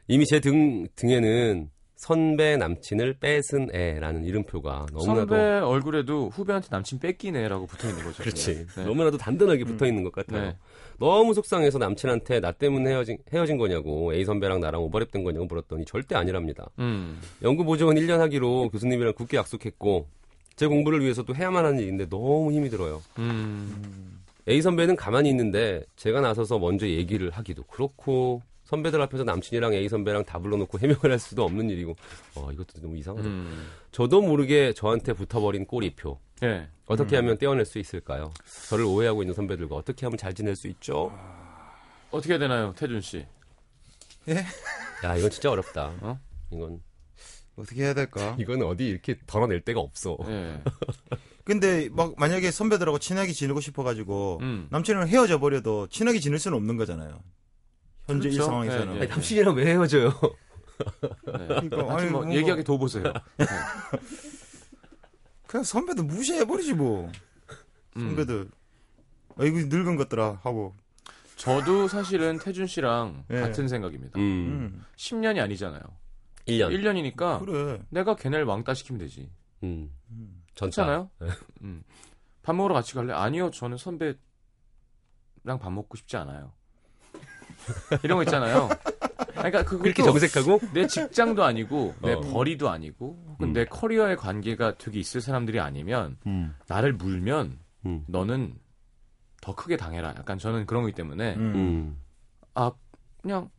이미 0.06 0.24
제 0.24 0.38
등 0.38 0.86
등에는 0.94 1.68
선배 2.04 2.58
남친을 2.58 3.14
뺏은 3.14 3.70
애라는 3.72 4.24
이름표가 4.24 4.88
너무나도 4.92 5.34
선배 5.34 5.42
얼굴에도 5.60 6.28
후배한테 6.28 6.68
남친 6.70 6.98
뺏기네라고 6.98 7.64
붙어 7.64 7.88
있는 7.88 8.04
거죠. 8.04 8.22
그렇지 8.22 8.66
네. 8.76 8.84
너무나도 8.84 9.16
단단하게 9.16 9.64
붙어 9.64 9.86
있는 9.86 10.04
것 10.04 10.12
같아요. 10.12 10.48
네. 10.48 10.56
너무 10.98 11.32
속상해서 11.32 11.78
남친한테 11.78 12.40
나 12.40 12.52
때문에 12.52 12.90
헤어진 12.90 13.16
헤어진 13.32 13.56
거냐고 13.56 14.12
A 14.12 14.26
선배랑 14.26 14.60
나랑 14.60 14.82
오버랩된 14.82 15.24
거냐고 15.24 15.46
물었더니 15.46 15.86
절대 15.86 16.14
아니랍니다. 16.14 16.68
음. 16.78 17.22
연구 17.40 17.64
보조원 17.64 17.96
1년 17.96 18.18
하기로 18.18 18.68
교수님이랑 18.68 19.14
굳게 19.14 19.38
약속했고 19.38 20.06
제 20.56 20.66
공부를 20.66 21.00
위해서도 21.00 21.34
해야만 21.34 21.64
하는 21.64 21.78
일인데 21.80 22.10
너무 22.10 22.52
힘이 22.52 22.68
들어요. 22.68 23.00
음. 23.18 24.20
A 24.46 24.60
선배는 24.60 24.96
가만히 24.96 25.30
있는데 25.30 25.82
제가 25.96 26.20
나서서 26.20 26.58
먼저 26.58 26.86
얘기를 26.86 27.30
하기도 27.30 27.62
그렇고 27.62 28.42
선배들 28.64 29.00
앞에서 29.02 29.24
남친이랑 29.24 29.74
A 29.74 29.88
선배랑 29.88 30.24
다 30.24 30.38
불러놓고 30.38 30.78
해명을 30.78 31.10
할 31.10 31.18
수도 31.18 31.44
없는 31.44 31.70
일이고 31.70 31.96
어 32.34 32.50
이것도 32.52 32.80
너무 32.80 32.96
이상하다. 32.96 33.26
음. 33.28 33.68
저도 33.92 34.22
모르게 34.22 34.72
저한테 34.72 35.12
붙어버린 35.12 35.66
꼬리표 35.66 36.18
예. 36.42 36.68
어떻게 36.86 37.16
하면 37.16 37.38
떼어낼 37.38 37.64
수 37.64 37.78
있을까요? 37.78 38.32
저를 38.68 38.84
오해하고 38.84 39.22
있는 39.22 39.34
선배들과 39.34 39.76
어떻게 39.76 40.06
하면 40.06 40.18
잘 40.18 40.34
지낼 40.34 40.56
수 40.56 40.68
있죠? 40.68 41.12
어떻게 42.10 42.34
해야 42.34 42.38
되나요, 42.38 42.72
태준 42.76 43.00
씨? 43.00 43.26
야 45.04 45.16
이건 45.16 45.30
진짜 45.30 45.50
어렵다. 45.50 45.92
어? 46.00 46.18
이건 46.50 46.80
어떻게 47.56 47.84
해야 47.84 47.94
될까? 47.94 48.36
이건 48.40 48.62
어디 48.62 48.86
이렇게 48.86 49.16
덜어낼 49.26 49.60
데가 49.60 49.80
없어. 49.80 50.16
예. 50.28 50.60
근데 51.44 51.88
막 51.90 52.14
만약에 52.16 52.50
선배들하고 52.50 52.98
친하게 52.98 53.32
지내고 53.32 53.60
싶어가지고 53.60 54.38
음. 54.40 54.66
남친이랑 54.70 55.08
헤어져 55.08 55.38
버려도 55.38 55.88
친하게 55.88 56.18
지낼 56.18 56.38
수는 56.38 56.56
없는 56.56 56.76
거잖아요. 56.76 57.20
현재 58.06 58.28
이 58.28 58.32
그렇죠. 58.32 58.46
상황에서는. 58.46 58.92
예, 58.94 58.96
예. 58.96 59.00
아니, 59.02 59.08
남친이랑 59.10 59.54
왜 59.54 59.66
헤어져요? 59.66 60.08
네. 60.08 61.46
그러니까 61.46 61.76
하여튼 61.78 61.90
아니, 61.96 62.10
뭐 62.10 62.22
뭐- 62.24 62.34
얘기하게 62.34 62.62
둬 62.64 62.76
보세요. 62.78 63.04
그냥 65.46 65.64
선배들 65.64 66.04
무시해 66.04 66.44
버리지 66.44 66.74
뭐. 66.74 67.10
음. 67.96 68.00
선배들. 68.08 68.50
아이고 69.36 69.56
늙은 69.58 69.96
것들아 69.96 70.40
하고. 70.42 70.74
저도 71.36 71.88
사실은 71.88 72.38
태준 72.38 72.66
씨랑 72.66 73.24
예. 73.30 73.40
같은 73.40 73.66
생각입니다. 73.68 74.18
음, 74.18 74.22
음. 74.22 74.84
10년이 74.96 75.40
아니잖아요. 75.40 75.82
1년. 76.46 76.70
1년이니까 77.16 77.44
그래. 77.44 77.82
내가 77.90 78.14
걔네를 78.16 78.44
왕따 78.44 78.74
시키면 78.74 79.00
되지. 79.00 79.30
음. 79.64 79.90
음. 80.10 80.42
전차. 80.54 80.84
그렇잖아요? 80.84 81.10
음. 81.62 81.82
밥 82.42 82.54
먹으러 82.54 82.74
같이 82.74 82.94
갈래? 82.94 83.12
아니요, 83.12 83.50
저는 83.50 83.76
선배랑 83.78 84.16
밥 85.60 85.70
먹고 85.72 85.96
싶지 85.96 86.16
않아요. 86.18 86.52
이런 88.02 88.16
거 88.18 88.22
있잖아요. 88.24 88.68
그러니까 89.34 89.64
그렇게 89.64 90.02
정색하고? 90.02 90.60
내 90.72 90.86
직장도 90.86 91.42
아니고 91.44 91.94
내 92.02 92.12
어. 92.14 92.20
벌이도 92.20 92.68
아니고 92.70 93.18
혹은 93.28 93.48
음. 93.48 93.52
내 93.52 93.64
커리어의 93.64 94.16
관계가 94.16 94.74
되게 94.78 94.98
있을 95.00 95.20
사람들이 95.20 95.60
아니면 95.60 96.16
음. 96.26 96.54
나를 96.68 96.92
물면 96.94 97.58
음. 97.86 98.04
너는 98.06 98.54
더 99.40 99.54
크게 99.54 99.76
당해라. 99.76 100.14
약간 100.16 100.38
저는 100.38 100.64
그런 100.66 100.82
거기 100.82 100.92
때문에 100.94 101.34
음. 101.34 101.40
음. 101.54 102.00
아 102.54 102.72
그냥 103.22 103.50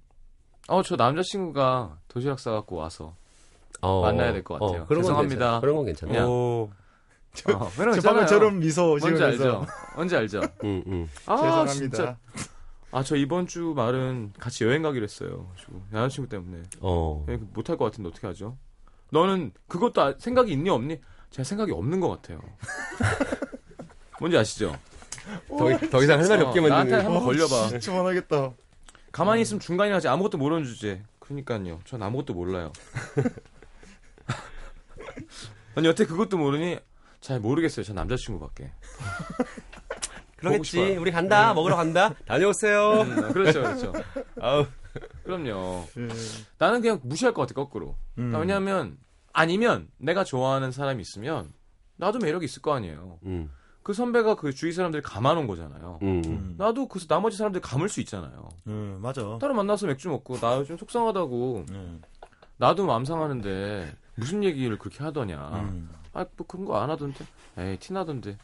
어 0.67 0.81
저 0.81 0.95
남자친구가 0.95 1.99
도시락 2.07 2.39
싸갖고 2.39 2.75
와서 2.75 3.15
어, 3.81 4.01
만나야 4.01 4.31
될 4.33 4.43
것 4.43 4.55
같아요. 4.59 4.85
그런 4.87 5.01
건 5.01 5.03
죄송합니다. 5.03 5.35
괜찮아. 5.35 5.59
그런 5.59 5.75
건 5.75 5.85
괜찮아. 5.85 6.11
그냥. 6.11 6.27
오. 6.29 6.71
어, 7.53 7.69
그런 7.75 7.93
거저 7.93 8.01
방금 8.01 8.23
있잖아요. 8.23 8.25
저런 8.27 8.59
미소 8.59 8.85
뭔지 8.97 9.07
지으면서. 9.07 9.25
알죠? 9.25 9.65
뭔지 9.95 10.15
알죠? 10.15 10.41
음, 10.63 10.81
음. 10.87 11.09
아 11.27 11.35
죄송합니다. 11.35 11.73
진짜 11.73 12.17
아 12.95 13.03
저 13.03 13.17
이번 13.17 13.45
주 13.45 13.73
말은 13.75 14.31
같이 14.39 14.63
여행 14.63 14.81
가기로 14.81 15.03
했어요. 15.03 15.51
여자친구 15.91 16.29
때문에 16.29 16.63
어. 16.79 17.25
예, 17.27 17.35
못할 17.35 17.75
것 17.77 17.83
같은데 17.83 18.07
어떻게 18.09 18.25
하죠? 18.27 18.57
너는 19.11 19.51
그것도 19.67 20.01
아- 20.01 20.13
생각이 20.17 20.53
있니 20.53 20.69
없니? 20.69 21.01
제가 21.29 21.43
생각이 21.43 21.73
없는 21.73 21.99
것 21.99 22.07
같아요. 22.09 22.39
뭔지 24.21 24.37
아시죠? 24.37 24.73
더, 25.49 25.71
이- 25.71 25.89
더 25.89 26.01
이상 26.03 26.21
할 26.21 26.29
말이 26.29 26.43
어, 26.43 26.47
없게 26.47 26.61
나한테 26.61 26.91
만드는. 26.93 27.05
한번 27.05 27.23
걸려봐. 27.25 27.67
진짜 27.79 27.93
화나겠다. 27.97 28.53
가만히 29.11 29.41
있으면 29.41 29.59
중간이라지 29.59 30.07
아무것도 30.07 30.37
모르는 30.37 30.63
주제. 30.63 31.03
그러니까요. 31.19 31.81
전 31.83 32.01
아무것도 32.01 32.33
몰라요. 32.33 32.71
아니 35.75 35.85
여태 35.87 36.05
그것도 36.05 36.37
모르니? 36.37 36.79
잘 37.19 37.41
모르겠어요. 37.41 37.83
전 37.83 37.97
남자친구밖에. 37.97 38.71
그러겠지. 40.51 40.97
우리 40.97 41.11
간다. 41.11 41.53
먹으러 41.53 41.75
간다. 41.75 42.13
다녀오세요. 42.25 43.01
음, 43.01 43.33
그렇죠, 43.33 43.61
그렇죠. 43.63 43.93
아우. 44.41 44.65
그럼요. 45.23 45.85
예. 45.97 46.07
나는 46.57 46.81
그냥 46.81 46.99
무시할 47.03 47.33
것 47.33 47.41
같아 47.41 47.53
거꾸로. 47.53 47.95
음. 48.17 48.33
왜냐하면 48.35 48.97
아니면 49.33 49.87
내가 49.97 50.23
좋아하는 50.23 50.71
사람이 50.71 51.01
있으면 51.01 51.51
나도 51.97 52.19
매력이 52.19 52.45
있을 52.45 52.61
거 52.61 52.73
아니에요. 52.73 53.19
음. 53.25 53.51
그 53.83 53.93
선배가 53.93 54.35
그 54.35 54.53
주위 54.53 54.71
사람들 54.71 55.01
감아놓은 55.01 55.47
거잖아요. 55.47 55.99
음. 56.01 56.21
음. 56.25 56.55
나도 56.57 56.87
그 56.87 56.99
나머지 57.07 57.37
사람들 57.37 57.61
감을 57.61 57.89
수 57.89 57.99
있잖아요. 58.01 58.49
음, 58.67 58.97
맞아. 59.01 59.37
따로 59.39 59.53
만나서 59.53 59.85
맥주 59.87 60.09
먹고 60.09 60.37
나 60.39 60.57
요즘 60.57 60.77
속상하다고 60.77 61.65
음. 61.71 62.01
나도 62.57 62.85
마음 62.85 63.03
상하는데 63.05 63.93
무슨 64.15 64.43
얘기를 64.43 64.77
그렇게 64.77 65.03
하더냐. 65.03 65.37
음. 65.71 65.89
아뭐 66.13 66.27
그런 66.47 66.65
거 66.65 66.77
안 66.77 66.89
하던데. 66.89 67.25
에이 67.57 67.77
티나던데. 67.77 68.37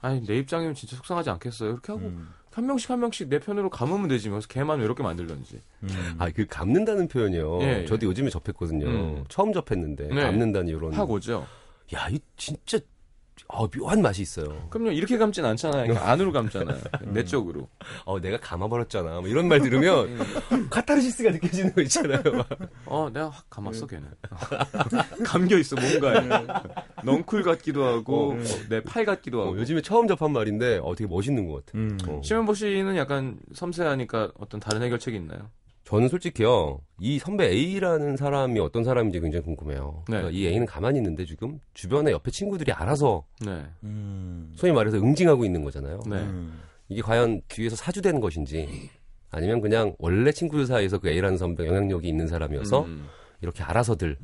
아니 0.00 0.24
내 0.24 0.38
입장이면 0.38 0.74
진짜 0.74 0.96
속상하지 0.96 1.30
않겠어요. 1.30 1.70
이렇게 1.70 1.92
하고 1.92 2.06
음. 2.06 2.32
한 2.52 2.66
명씩 2.66 2.90
한 2.90 3.00
명씩 3.00 3.28
내 3.28 3.38
편으로 3.38 3.70
감으면 3.70 4.08
되지. 4.08 4.28
그래서 4.28 4.48
걔만 4.48 4.78
왜 4.78 4.84
이렇게 4.84 5.02
만들던지. 5.02 5.60
음. 5.84 6.14
아, 6.18 6.30
그 6.30 6.46
감는다는 6.46 7.08
표현이요. 7.08 7.58
예, 7.62 7.80
예. 7.82 7.84
저도 7.84 8.06
요즘에 8.06 8.30
접했거든요. 8.30 8.86
음. 8.86 9.24
처음 9.28 9.52
접했는데 9.52 10.08
네. 10.08 10.22
감는다는 10.22 10.68
이런. 10.68 10.92
확 10.92 11.08
오죠. 11.10 11.46
야, 11.94 12.08
이 12.08 12.18
진짜 12.36 12.78
어, 13.48 13.68
묘한 13.68 14.02
맛이 14.02 14.22
있어요. 14.22 14.66
그럼요 14.70 14.92
이렇게 14.92 15.18
감진 15.18 15.44
않잖아요. 15.44 15.84
그러니까 15.84 16.10
안으로 16.10 16.32
감잖아요. 16.32 16.78
내 17.12 17.24
쪽으로. 17.24 17.68
어, 18.04 18.20
내가 18.20 18.38
감아버렸잖아. 18.38 19.20
뭐 19.20 19.28
이런 19.28 19.48
말 19.48 19.60
들으면 19.60 20.18
카타르시스가 20.70 21.30
느껴지는 21.32 21.74
거 21.74 21.82
있잖아요. 21.82 22.22
어 22.86 23.10
내가 23.12 23.28
확 23.28 23.48
감았어 23.50 23.86
걔는. 23.86 24.08
감겨 25.24 25.58
있어 25.58 25.76
뭔가에. 25.76 26.46
넝쿨 27.04 27.42
같기도 27.42 27.84
하고 27.84 28.36
내팔 28.68 29.04
같기도 29.04 29.40
하고. 29.42 29.52
어, 29.52 29.56
요즘에 29.56 29.82
처음 29.82 30.06
접한 30.06 30.32
말인데 30.32 30.80
어, 30.82 30.94
되게 30.94 31.08
멋있는 31.08 31.46
것 31.48 31.64
같아. 31.66 31.78
음. 31.78 31.98
어. 32.08 32.20
심현보 32.24 32.54
씨는 32.54 32.96
약간 32.96 33.38
섬세하니까 33.54 34.32
어떤 34.38 34.60
다른 34.60 34.82
해결책이 34.82 35.16
있나요? 35.16 35.50
저는 35.90 36.08
솔직히요, 36.08 36.80
이 37.00 37.18
선배 37.18 37.48
A라는 37.48 38.16
사람이 38.16 38.60
어떤 38.60 38.84
사람인지 38.84 39.18
굉장히 39.18 39.44
궁금해요. 39.44 40.04
네. 40.08 40.18
그러니까 40.18 40.30
이 40.30 40.46
A는 40.46 40.64
가만히 40.64 40.98
있는데 41.00 41.24
지금 41.24 41.58
주변에 41.74 42.12
옆에 42.12 42.30
친구들이 42.30 42.70
알아서 42.70 43.26
네. 43.44 43.64
음. 43.82 44.52
소위 44.54 44.70
말해서 44.70 44.98
응징하고 44.98 45.44
있는 45.44 45.64
거잖아요. 45.64 46.00
네. 46.06 46.18
음. 46.18 46.60
이게 46.88 47.02
과연 47.02 47.42
뒤에서 47.48 47.74
사주되는 47.74 48.20
것인지 48.20 48.68
아니면 49.32 49.60
그냥 49.60 49.96
원래 49.98 50.30
친구들 50.30 50.64
사이에서 50.66 50.98
그 51.00 51.08
A라는 51.08 51.36
선배 51.36 51.66
영향력이 51.66 52.06
있는 52.06 52.28
사람이어서 52.28 52.84
음. 52.84 53.08
이렇게 53.40 53.64
알아서들 53.64 54.16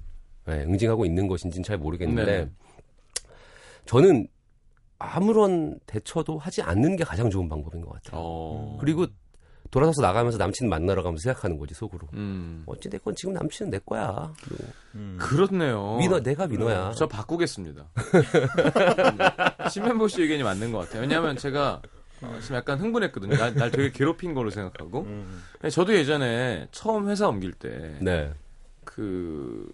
네, 0.46 0.62
응징하고 0.62 1.04
있는 1.04 1.26
것인지는 1.26 1.64
잘 1.64 1.78
모르겠는데 1.78 2.44
네. 2.44 2.50
저는 3.87 4.28
아무런 5.00 5.80
대처도 5.87 6.38
하지 6.38 6.62
않는 6.62 6.94
게 6.94 7.02
가장 7.02 7.28
좋은 7.28 7.49
방법인 7.49 7.80
것 7.80 7.90
같아요. 7.94 8.20
어. 8.23 8.78
그리고 8.80 9.08
돌아서서 9.70 10.02
나가면서 10.02 10.38
남친 10.38 10.68
만나러 10.68 11.02
가면서 11.02 11.23
생각하는 11.23 11.58
거지 11.58 11.75
속으로. 11.75 12.08
음. 12.14 12.62
어찌 12.66 12.88
됐건 12.88 13.14
지금 13.16 13.35
남친은 13.35 13.70
내 13.70 13.78
거야. 13.78 14.32
그리고 14.44 14.64
음. 14.94 15.16
그렇네요. 15.20 15.99
위너 16.00 16.20
내가 16.20 16.44
위너야. 16.44 16.92
저 16.96 17.06
바꾸겠습니다. 17.06 17.87
심현보 19.70 20.08
씨 20.08 20.23
의견이 20.23 20.42
맞는 20.42 20.73
것 20.73 20.78
같아요. 20.78 21.02
왜냐하면 21.02 21.37
제가 21.37 21.82
어, 22.23 22.38
지금 22.40 22.56
약간 22.56 22.78
흥분했거든요. 22.78 23.37
날, 23.37 23.54
날 23.54 23.70
되게 23.70 23.90
괴롭힌 23.90 24.35
걸로 24.35 24.50
생각하고. 24.50 25.02
음. 25.02 25.42
저도 25.70 25.94
예전에 25.94 26.68
처음 26.70 27.08
회사 27.08 27.28
옮길 27.28 27.52
때, 27.52 27.99
네. 28.00 28.32
그, 28.85 29.70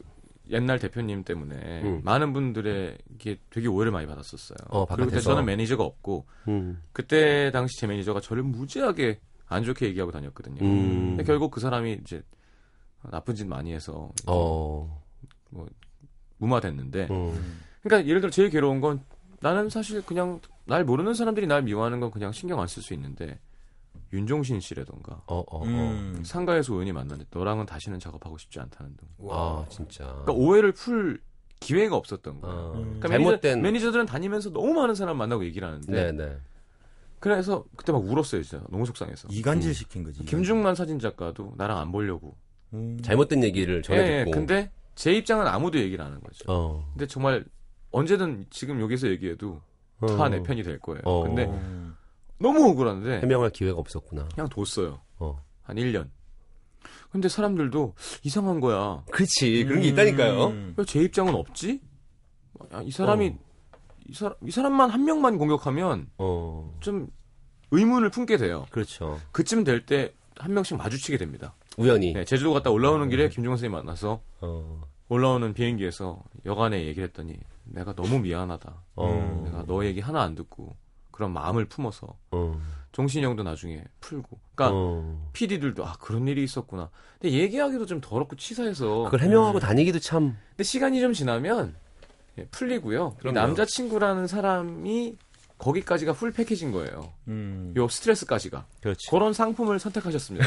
옛날 0.50 0.78
대표님 0.78 1.22
때문에 1.22 1.82
음. 1.82 2.00
많은 2.04 2.32
분들에게 2.32 3.38
되게 3.48 3.68
오해를 3.68 3.92
많이 3.92 4.06
받았었어요. 4.06 4.58
어, 4.68 4.86
그리고 4.86 5.10
그때. 5.10 5.20
저는 5.20 5.44
매니저가 5.44 5.84
없고, 5.84 6.26
음. 6.48 6.82
그때 6.92 7.50
당시 7.52 7.78
제 7.78 7.86
매니저가 7.86 8.20
저를 8.20 8.42
무지하게 8.42 9.20
안 9.52 9.64
좋게 9.64 9.86
얘기하고 9.86 10.10
다녔거든요. 10.12 10.62
음. 10.64 11.08
근데 11.10 11.24
결국 11.24 11.50
그 11.50 11.60
사람이 11.60 12.00
이제 12.02 12.22
나쁜 13.10 13.34
짓 13.34 13.46
많이 13.46 13.72
해서 13.72 14.10
어. 14.26 15.02
무마됐는데, 16.38 17.08
음. 17.10 17.60
그러니까 17.82 18.08
예를 18.08 18.20
들어 18.20 18.30
제일 18.30 18.50
괴로운 18.50 18.80
건 18.80 19.02
나는 19.40 19.68
사실 19.68 20.02
그냥 20.02 20.40
날 20.64 20.84
모르는 20.84 21.14
사람들이 21.14 21.46
날 21.46 21.62
미워하는 21.62 22.00
건 22.00 22.10
그냥 22.10 22.32
신경 22.32 22.60
안 22.60 22.66
쓸 22.68 22.82
수 22.82 22.94
있는데 22.94 23.40
윤종신 24.12 24.60
씨라던가 24.60 25.22
어, 25.26 25.38
어, 25.38 25.44
어. 25.58 25.64
음. 25.64 26.22
상가에서 26.24 26.74
우연히 26.74 26.92
만났는데 26.92 27.26
너랑은 27.36 27.66
다시는 27.66 27.98
작업하고 27.98 28.38
싶지 28.38 28.60
않다는 28.60 28.96
등. 28.96 29.08
아, 29.30 29.64
진짜. 29.68 30.04
그러니까 30.04 30.32
오해를 30.32 30.72
풀 30.72 31.20
기회가 31.60 31.96
없었던 31.96 32.40
거예요. 32.40 32.56
어. 32.56 32.72
음. 32.76 32.82
그러니까 33.00 33.08
잘못된. 33.08 33.62
매니저들은 33.62 34.06
다니면서 34.06 34.50
너무 34.50 34.74
많은 34.74 34.94
사람 34.94 35.16
만나고 35.16 35.44
얘기를 35.44 35.66
하는데 35.66 35.90
네네. 36.12 36.36
그래서 37.22 37.64
그때 37.76 37.92
막 37.92 38.04
울었어요 38.04 38.42
진짜 38.42 38.64
너무 38.68 38.84
속상해서 38.84 39.28
이간질 39.30 39.72
시킨 39.74 40.02
거지. 40.02 40.24
김중만 40.24 40.74
사진 40.74 40.98
작가도 40.98 41.54
나랑 41.56 41.78
안 41.78 41.92
보려고 41.92 42.36
음. 42.72 42.98
잘못된 43.00 43.44
얘기를 43.44 43.76
예, 43.76 43.82
전해듣고. 43.82 44.30
예, 44.30 44.32
근데 44.32 44.70
제 44.96 45.12
입장은 45.12 45.46
아무도 45.46 45.78
얘기를 45.78 46.04
안 46.04 46.10
하는 46.10 46.20
거죠 46.20 46.44
어. 46.48 46.84
근데 46.92 47.06
정말 47.06 47.44
언제든 47.92 48.46
지금 48.50 48.80
여기서 48.80 49.06
얘기해도 49.08 49.60
다내 50.00 50.42
편이 50.42 50.64
될 50.64 50.80
거예요 50.80 51.02
어. 51.04 51.22
근데 51.22 51.44
음. 51.44 51.94
너무 52.40 52.68
억울한데 52.70 53.20
해명할 53.20 53.50
기회가 53.50 53.78
없었구나. 53.78 54.28
그냥 54.34 54.48
뒀어요. 54.48 55.00
어. 55.20 55.40
한 55.62 55.76
1년. 55.76 56.10
근데 57.12 57.28
사람들도 57.28 57.94
이상한 58.24 58.58
거야. 58.58 59.04
그렇지. 59.12 59.64
그런 59.64 59.80
게 59.82 59.88
있다니까요. 59.88 60.46
음. 60.46 60.74
왜제 60.76 61.00
입장은 61.02 61.36
없지? 61.36 61.80
야, 62.74 62.82
이 62.82 62.90
사람이 62.90 63.36
이, 64.08 64.14
사람, 64.14 64.34
이 64.44 64.50
사람만 64.50 64.90
한 64.90 65.04
명만 65.04 65.38
공격하면 65.38 66.08
어. 66.18 66.76
좀 66.80 67.06
의문을 67.72 68.10
품게 68.10 68.36
돼요. 68.36 68.66
그렇죠. 68.70 69.20
그쯤 69.32 69.64
될 69.64 69.84
때 69.84 70.12
한 70.38 70.54
명씩 70.54 70.76
마주치게 70.76 71.18
됩니다. 71.18 71.54
우연히. 71.76 72.12
네, 72.14 72.24
제주도 72.24 72.52
갔다 72.52 72.70
올라오는 72.70 73.08
길에 73.08 73.28
김종원 73.28 73.56
선생님 73.58 73.76
만나서 73.76 74.20
어. 74.40 74.82
올라오는 75.08 75.52
비행기에서 75.52 76.22
여간에 76.46 76.84
얘기를 76.86 77.06
했더니 77.08 77.38
내가 77.64 77.94
너무 77.94 78.18
미안하다. 78.18 78.74
어. 78.96 79.42
내가 79.44 79.64
너 79.66 79.84
얘기 79.84 80.00
하나 80.00 80.22
안 80.22 80.34
듣고 80.34 80.74
그런 81.10 81.32
마음을 81.32 81.66
품어서 81.66 82.16
어. 82.30 82.60
종신이 82.92 83.24
형도 83.24 83.42
나중에 83.42 83.84
풀고. 84.00 84.38
그러니까 84.54 84.76
어. 84.76 85.28
PD들도 85.32 85.84
아 85.86 85.94
그런 86.00 86.26
일이 86.28 86.42
있었구나. 86.42 86.90
근데 87.20 87.36
얘기하기도 87.36 87.84
좀 87.86 88.00
더럽고 88.00 88.36
치사해서. 88.36 89.04
그걸 89.04 89.20
해명하고 89.20 89.60
다니기도 89.60 89.98
참. 89.98 90.36
근데 90.50 90.64
시간이 90.64 91.00
좀 91.00 91.12
지나면 91.12 91.74
예, 92.38 92.46
풀리고요. 92.46 93.14
이 93.16 93.20
그럼요. 93.20 93.38
남자 93.38 93.64
친구라는 93.66 94.26
사람이 94.26 95.16
거기까지가 95.62 96.12
풀 96.14 96.32
패키지인 96.32 96.72
거예요. 96.72 97.12
음. 97.28 97.72
요 97.76 97.86
스트레스까지가 97.88 98.66
그렇지. 98.82 99.08
그런 99.10 99.32
상품을 99.32 99.78
선택하셨습니다. 99.78 100.44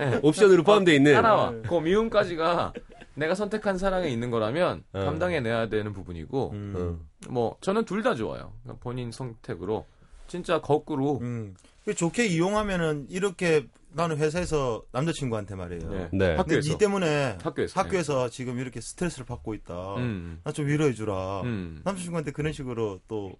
예. 0.00 0.20
옵션으로 0.24 0.62
포함되어 0.62 0.94
있는. 0.94 1.12
따라와. 1.12 1.52
그 1.68 1.74
미움까지가 1.74 2.72
내가 3.16 3.34
선택한 3.34 3.76
사랑에 3.78 4.08
있는 4.08 4.30
거라면 4.30 4.82
어. 4.92 5.00
감당해내야 5.00 5.68
되는 5.68 5.92
부분이고 5.92 6.50
음. 6.52 6.74
어. 6.76 7.30
뭐 7.30 7.56
저는 7.60 7.84
둘 7.84 8.02
다 8.02 8.14
좋아요. 8.14 8.52
그러니까 8.62 8.82
본인 8.82 9.12
선택으로 9.12 9.86
진짜 10.26 10.60
거꾸로 10.60 11.18
음. 11.20 11.54
그 11.84 11.94
좋게 11.94 12.26
이용하면은 12.26 13.06
이렇게 13.10 13.66
나는 13.92 14.16
회사에서 14.16 14.82
남자친구한테 14.92 15.54
말이에요. 15.54 15.90
네. 15.90 16.08
네. 16.12 16.34
학교에서 16.36 16.72
니 16.72 16.78
때문에 16.78 17.38
학교에서 17.42 17.78
학교에서 17.80 18.28
지금 18.30 18.58
이렇게 18.58 18.80
스트레스를 18.80 19.26
받고 19.26 19.54
있다. 19.54 19.96
음. 19.96 20.40
나좀 20.44 20.66
위로해 20.66 20.94
주라. 20.94 21.42
음. 21.42 21.80
남자친구한테 21.84 22.32
그런 22.32 22.52
식으로 22.52 23.00
또 23.06 23.32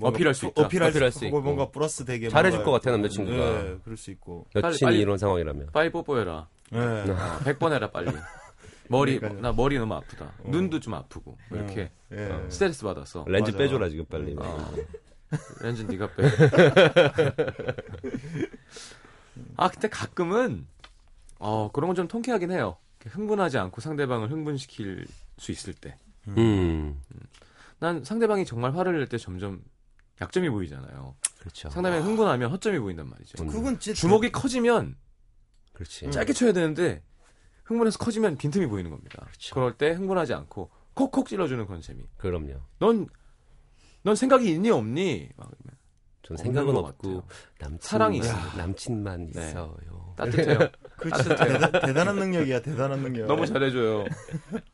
어필할 0.00 0.34
수 0.34 0.46
있다. 0.46 0.62
어필할, 0.64 0.90
어필할 0.90 1.10
수 1.12 1.18
수 1.20 1.26
있고. 1.26 1.40
뭔가 1.40 1.70
플러스 1.70 2.04
되게 2.04 2.28
잘해줄 2.28 2.62
것 2.64 2.70
같아, 2.72 2.90
남자친구가. 2.92 3.36
네, 3.62 3.76
그럴 3.84 3.96
수 3.96 4.10
있고. 4.10 4.46
여친이 4.54 4.78
빨리- 4.80 5.00
이런 5.00 5.18
상황이라면. 5.18 5.70
빨리 5.72 5.90
뽀뽀해라. 5.90 6.48
네. 6.70 6.78
어, 6.78 7.04
100번 7.44 7.72
해라 7.72 7.90
빨리. 7.90 8.10
머리 8.90 9.18
그러니까요. 9.18 9.42
나 9.42 9.52
머리 9.52 9.78
너무 9.78 9.94
아프다. 9.94 10.32
눈도 10.44 10.80
좀 10.80 10.94
아프고 10.94 11.36
뭐 11.50 11.58
이렇게 11.58 11.90
예. 12.12 12.24
어, 12.30 12.46
스트레스 12.48 12.82
받아서 12.84 13.24
렌즈 13.28 13.50
맞아. 13.50 13.58
빼줘라, 13.58 13.88
지금 13.90 14.04
빨리. 14.06 14.34
어, 14.38 14.72
렌즈 15.60 15.82
네가 15.82 16.08
빼. 16.14 16.22
아 19.56 19.68
근데 19.68 19.88
가끔은 19.88 20.66
어 21.38 21.70
그런 21.72 21.88
건 21.88 21.96
좀 21.96 22.08
통쾌하긴 22.08 22.50
해요. 22.50 22.76
흥분하지 23.06 23.58
않고 23.58 23.80
상대방을 23.80 24.30
흥분시킬 24.30 25.06
수 25.38 25.52
있을 25.52 25.72
때. 25.74 25.96
음. 26.28 27.00
난 27.78 28.02
상대방이 28.04 28.44
정말 28.44 28.74
화를 28.74 28.98
낼 28.98 29.06
때 29.06 29.18
점점 29.18 29.62
약점이 30.20 30.48
보이잖아요. 30.50 31.16
그렇죠. 31.38 31.70
상대방이 31.70 32.02
흥분하면 32.02 32.50
허점이 32.50 32.78
보인단 32.78 33.08
말이죠. 33.08 33.42
음. 33.42 33.48
그건 33.48 33.78
진짜 33.78 33.98
주먹이 34.00 34.32
커지면 34.32 34.96
그렇지. 35.72 36.10
짧게 36.10 36.32
쳐야 36.32 36.52
되는데 36.52 37.02
흥분해서 37.64 37.98
커지면 37.98 38.36
빈틈이 38.36 38.66
보이는 38.66 38.90
겁니다. 38.90 39.20
그렇죠. 39.24 39.54
그럴 39.54 39.76
때 39.76 39.92
흥분하지 39.92 40.34
않고 40.34 40.70
콕콕 40.94 41.28
찔러주는 41.28 41.64
그런 41.66 41.80
재미. 41.80 42.04
그럼요. 42.16 42.60
넌, 42.80 43.06
넌 44.02 44.16
생각이 44.16 44.50
있니 44.50 44.70
없니? 44.70 45.28
막 45.36 45.48
이러면 45.48 45.78
전 46.22 46.36
생각은 46.36 46.74
것 46.74 46.84
없고. 46.84 47.22
남친 47.60 47.78
사랑이 47.80 48.18
있습니다. 48.18 48.56
남친만 48.56 49.30
네. 49.32 49.48
있어요. 49.48 49.76
따뜻해요. 50.16 50.58
그렇지. 50.98 51.28
대단, 51.28 51.72
대단한 51.72 52.16
능력이야. 52.16 52.60
대단한 52.62 53.00
능력. 53.00 53.26
너무 53.26 53.46
잘해줘요. 53.46 54.04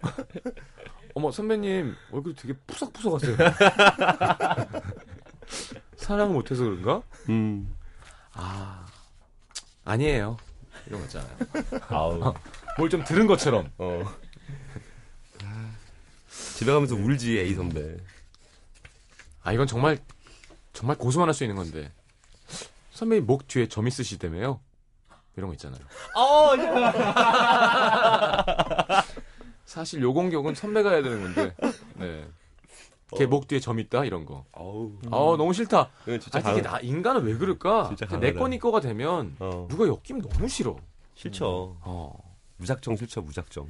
어머 1.15 1.31
선배님 1.31 1.95
얼굴 2.11 2.35
되게 2.35 2.55
푸석푸석하세요. 2.67 3.37
사랑을 5.97 6.35
못해서 6.35 6.65
그런가? 6.65 7.03
음. 7.29 7.75
아 8.33 8.87
아니에요. 9.85 10.37
이런 10.87 11.01
거 11.01 11.07
있잖아요. 11.07 11.37
아우. 11.89 12.35
뭘 12.79 12.91
좀 12.91 13.05
들은 13.05 13.27
것처럼. 13.27 13.71
어. 13.79 14.03
집에 16.57 16.73
가면서 16.73 16.95
울지 16.95 17.39
A 17.39 17.55
선배. 17.55 17.97
아 19.43 19.53
이건 19.53 19.67
정말 19.67 19.99
정말 20.73 20.97
고소만 20.99 21.29
할 21.29 21.35
수 21.35 21.45
있는 21.45 21.57
건데 21.57 21.93
선배님 22.93 23.27
목 23.27 23.47
뒤에 23.49 23.69
점 23.69 23.87
있으시다며요? 23.87 24.61
이런 25.37 25.49
거 25.49 25.55
있잖아요. 25.55 25.81
어, 26.17 26.53
사실 29.67 30.01
요 30.03 30.13
공격은 30.13 30.55
선배가 30.55 30.91
해야 30.91 31.03
되는 31.03 31.23
건데. 31.23 31.55
네. 31.95 32.27
걔목 33.17 33.47
뒤에 33.47 33.61
점 33.61 33.79
있다 33.79 34.05
이런 34.05 34.25
거. 34.27 34.45
아우. 34.53 34.93
아 35.07 35.37
너무 35.37 35.53
싫다. 35.53 35.91
진짜 36.05 36.41
아, 36.45 36.53
이게 36.53 36.63
나 36.63 36.79
인간은 36.81 37.23
왜 37.25 37.37
그럴까? 37.37 37.95
진짜 37.97 38.19
내. 38.19 38.33
거니 38.33 38.59
거가 38.59 38.81
되면 38.81 39.37
어. 39.39 39.67
누가 39.71 39.87
엮이면 39.87 40.23
너무 40.29 40.49
싫어. 40.49 40.77
싫죠. 41.15 41.77
어. 41.83 42.37
무작정 42.57 42.97
싫죠, 42.97 43.23
무작정. 43.23 43.69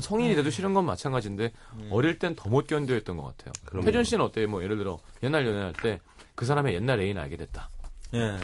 성인이 0.00 0.34
돼도 0.36 0.50
싫은 0.50 0.72
건 0.72 0.84
마찬가지인데 0.86 1.52
어릴 1.90 2.18
땐 2.18 2.36
더 2.36 2.48
못 2.48 2.66
견뎌했던 2.66 3.16
것 3.16 3.24
같아요. 3.36 3.52
그럼요. 3.66 3.84
태준 3.86 4.04
씨는 4.04 4.24
어때요? 4.24 4.48
뭐 4.48 4.62
예를 4.62 4.76
들어 4.78 4.98
옛날 5.22 5.46
연애할 5.46 5.72
때 5.74 6.00
그 6.36 6.46
사람의 6.46 6.74
옛날 6.74 7.00
애인 7.00 7.18
알게 7.18 7.36
됐다. 7.36 7.68
예. 8.14 8.38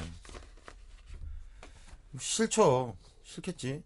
싫죠. 2.19 2.95
싫겠지. 3.23 3.83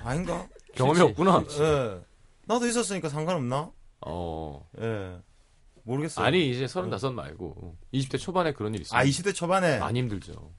아닌가? 0.00 0.48
경험이. 0.74 1.00
없구나. 1.00 1.44
예. 1.60 2.00
나도 2.46 2.66
있었으니까 2.66 3.08
상관없나? 3.08 3.70
어. 4.06 4.68
예. 4.80 5.18
모르겠어요. 5.84 6.26
아니 6.26 6.50
이제 6.50 6.66
서른다섯 6.66 7.12
말고 7.14 7.76
20대 7.94 8.18
초반에 8.18 8.52
그런 8.52 8.74
일 8.74 8.80
있으면 8.80 9.00
아, 9.00 9.04
20대 9.04 9.32
초반에 9.34 9.78
많이 9.78 10.00
힘들죠. 10.00 10.52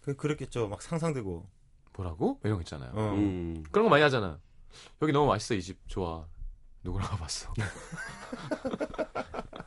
그, 0.00 0.14
그랬겠죠. 0.16 0.68
막 0.68 0.80
상상되고. 0.82 1.48
뭐라고? 1.94 2.38
이런 2.44 2.58
거 2.58 2.62
있잖아요. 2.62 2.92
어. 2.94 3.12
음. 3.14 3.64
그런 3.72 3.86
거 3.86 3.90
많이 3.90 4.02
하잖아. 4.02 4.38
여기 5.02 5.12
너무 5.12 5.26
맛있어 5.26 5.54
이 5.54 5.62
집 5.62 5.78
좋아. 5.88 6.26
누구랑 6.84 7.08
가봤어? 7.08 7.52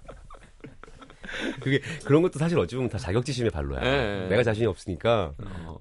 그게 1.62 1.80
그런 2.06 2.22
것도 2.22 2.39
사실 2.39 2.58
어찌 2.60 2.76
보면 2.76 2.89
다 2.89 2.98
자격지심의 2.98 3.52
발로야. 3.52 3.82
예, 3.84 4.24
예. 4.24 4.28
내가 4.30 4.44
자신이 4.44 4.65
없으니까 4.68 5.34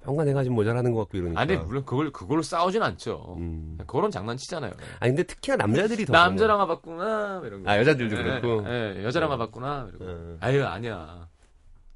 어. 0.07 0.25
내가 0.25 0.43
지금 0.43 0.57
모자라는 0.57 0.93
것 0.93 1.01
같고 1.01 1.17
이러니까. 1.19 1.41
아니 1.41 1.57
물론 1.57 1.85
그걸 1.85 2.11
그걸로 2.13 2.43
싸우진 2.43 2.83
않죠. 2.83 3.37
음. 3.39 3.79
그런 3.87 4.11
장난치잖아요. 4.11 4.73
아니 5.01 5.11
근데 5.13 5.23
특히나 5.23 5.57
남자들이 5.57 6.05
더 6.07 6.13
남자랑 6.13 6.59
와봤구나 6.61 7.43
이런 7.45 7.63
거. 7.63 7.71
아, 7.71 7.79
여자들도 7.79 8.17
예, 8.17 8.23
그렇고? 8.23 8.65
예, 8.69 9.03
여자랑 9.05 9.31
어. 9.31 9.33
와봤구나 9.33 9.89
이러고. 9.91 10.05
예. 10.33 10.37
아유 10.41 10.65
아니야. 10.65 11.29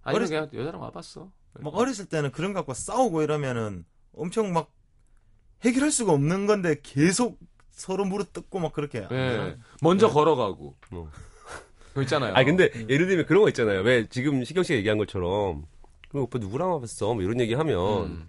아니 0.03 0.17
어렸- 0.19 0.29
그냥 0.29 0.49
여자랑 0.53 0.81
와봤어. 0.81 1.31
막 1.61 1.75
어렸을 1.77 2.07
때는 2.07 2.33
그런 2.33 2.53
거 2.53 2.61
갖고 2.61 2.75
싸우고 2.75 3.23
이러면은 3.23 3.85
엄청 4.15 4.53
막 4.53 4.71
해결할 5.65 5.91
수가 5.91 6.13
없는 6.13 6.47
건데 6.47 6.77
계속 6.83 7.39
서로 7.71 8.05
무릎 8.05 8.33
뜯고 8.33 8.59
막 8.59 8.73
그렇게. 8.73 8.99
안 9.01 9.05
예. 9.11 9.17
되나? 9.17 9.55
먼저 9.81 10.09
걸어가고. 10.09 10.77
뭐. 10.91 11.11
그거 11.93 12.03
있잖아요. 12.03 12.35
아니 12.35 12.47
근데 12.47 12.71
예를 12.89 13.07
들면 13.07 13.27
그런 13.27 13.43
거 13.43 13.49
있잖아요. 13.49 13.81
왜 13.83 14.07
지금 14.09 14.43
시경 14.45 14.63
씨가 14.65 14.77
얘기한 14.79 14.99
것처럼 14.99 15.65
그 16.09 16.21
오빠 16.23 16.39
누구랑 16.39 16.71
와봤어? 16.73 17.15
뭐 17.15 17.23
이런 17.23 17.39
얘기 17.41 17.55
하면 17.55 18.05
음. 18.05 18.27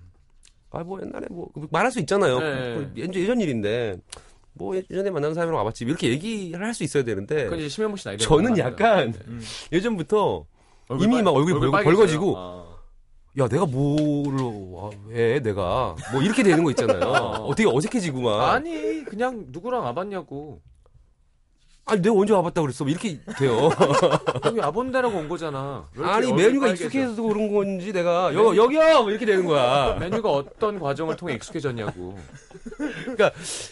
아뭐 0.72 1.02
옛날에 1.02 1.28
뭐 1.30 1.50
말할 1.72 1.92
수 1.92 2.00
있잖아요. 2.00 2.40
네. 2.40 2.46
그 2.76 2.92
예전, 2.98 3.16
예전 3.16 3.42
일인데 3.42 3.98
뭐 4.54 4.76
예전에 4.76 5.10
만난 5.12 5.34
사람이랑 5.34 5.58
와봤지 5.60 5.86
이렇게 5.86 6.10
얘기를 6.10 6.64
할 6.66 6.74
수 6.74 6.84
있어야 6.84 7.04
되는데 7.04 7.46
그건 7.46 7.60
이제 7.60 7.70
심현보 7.70 7.98
씨 7.98 8.06
나이 8.06 8.18
저는. 8.18 8.58
약간 8.58 9.12
네. 9.12 9.20
음. 9.28 9.42
예전부터 9.72 10.46
얼굴 10.90 11.06
이미 11.06 11.16
빨- 11.16 11.24
막 11.24 11.32
얼굴이 11.36 11.60
벌- 11.60 11.72
빨개져요. 11.72 11.96
벌거지고 11.96 12.34
아. 12.38 12.74
야 13.40 13.48
내가 13.48 13.66
뭐를 13.66 14.42
와, 14.74 14.90
왜 15.08 15.40
내가 15.40 15.96
뭐 16.12 16.22
이렇게 16.22 16.44
되는 16.44 16.64
거 16.64 16.70
있잖아요. 16.72 17.00
어떻게 17.48 17.68
어색해지고 17.68 18.22
막 18.22 18.52
아니 18.54 19.04
그냥 19.06 19.46
누구랑 19.50 19.84
와봤냐고. 19.86 20.62
아니 21.86 22.02
내가 22.02 22.16
언제 22.16 22.34
와봤다 22.34 22.62
그랬어? 22.62 22.86
뭐 22.86 22.92
이렇게 22.92 23.20
돼요. 23.38 23.70
여기 24.46 24.60
와본다라고 24.60 25.18
온 25.18 25.28
거잖아. 25.28 25.88
아니 26.02 26.32
메뉴가? 26.32 26.70
익숙해서 26.70 27.22
그런 27.22 27.54
건지 27.54 27.92
내가 27.92 28.34
여, 28.34 28.56
여기요 28.56 29.02
뭐 29.02 29.10
이렇게 29.10 29.26
되는 29.26 29.46
거야. 29.46 29.96
메뉴가 30.00 30.30
어떤 30.32 30.80
과정을 30.80 31.18
통해 31.18 31.34
익숙해졌냐고. 31.34 32.18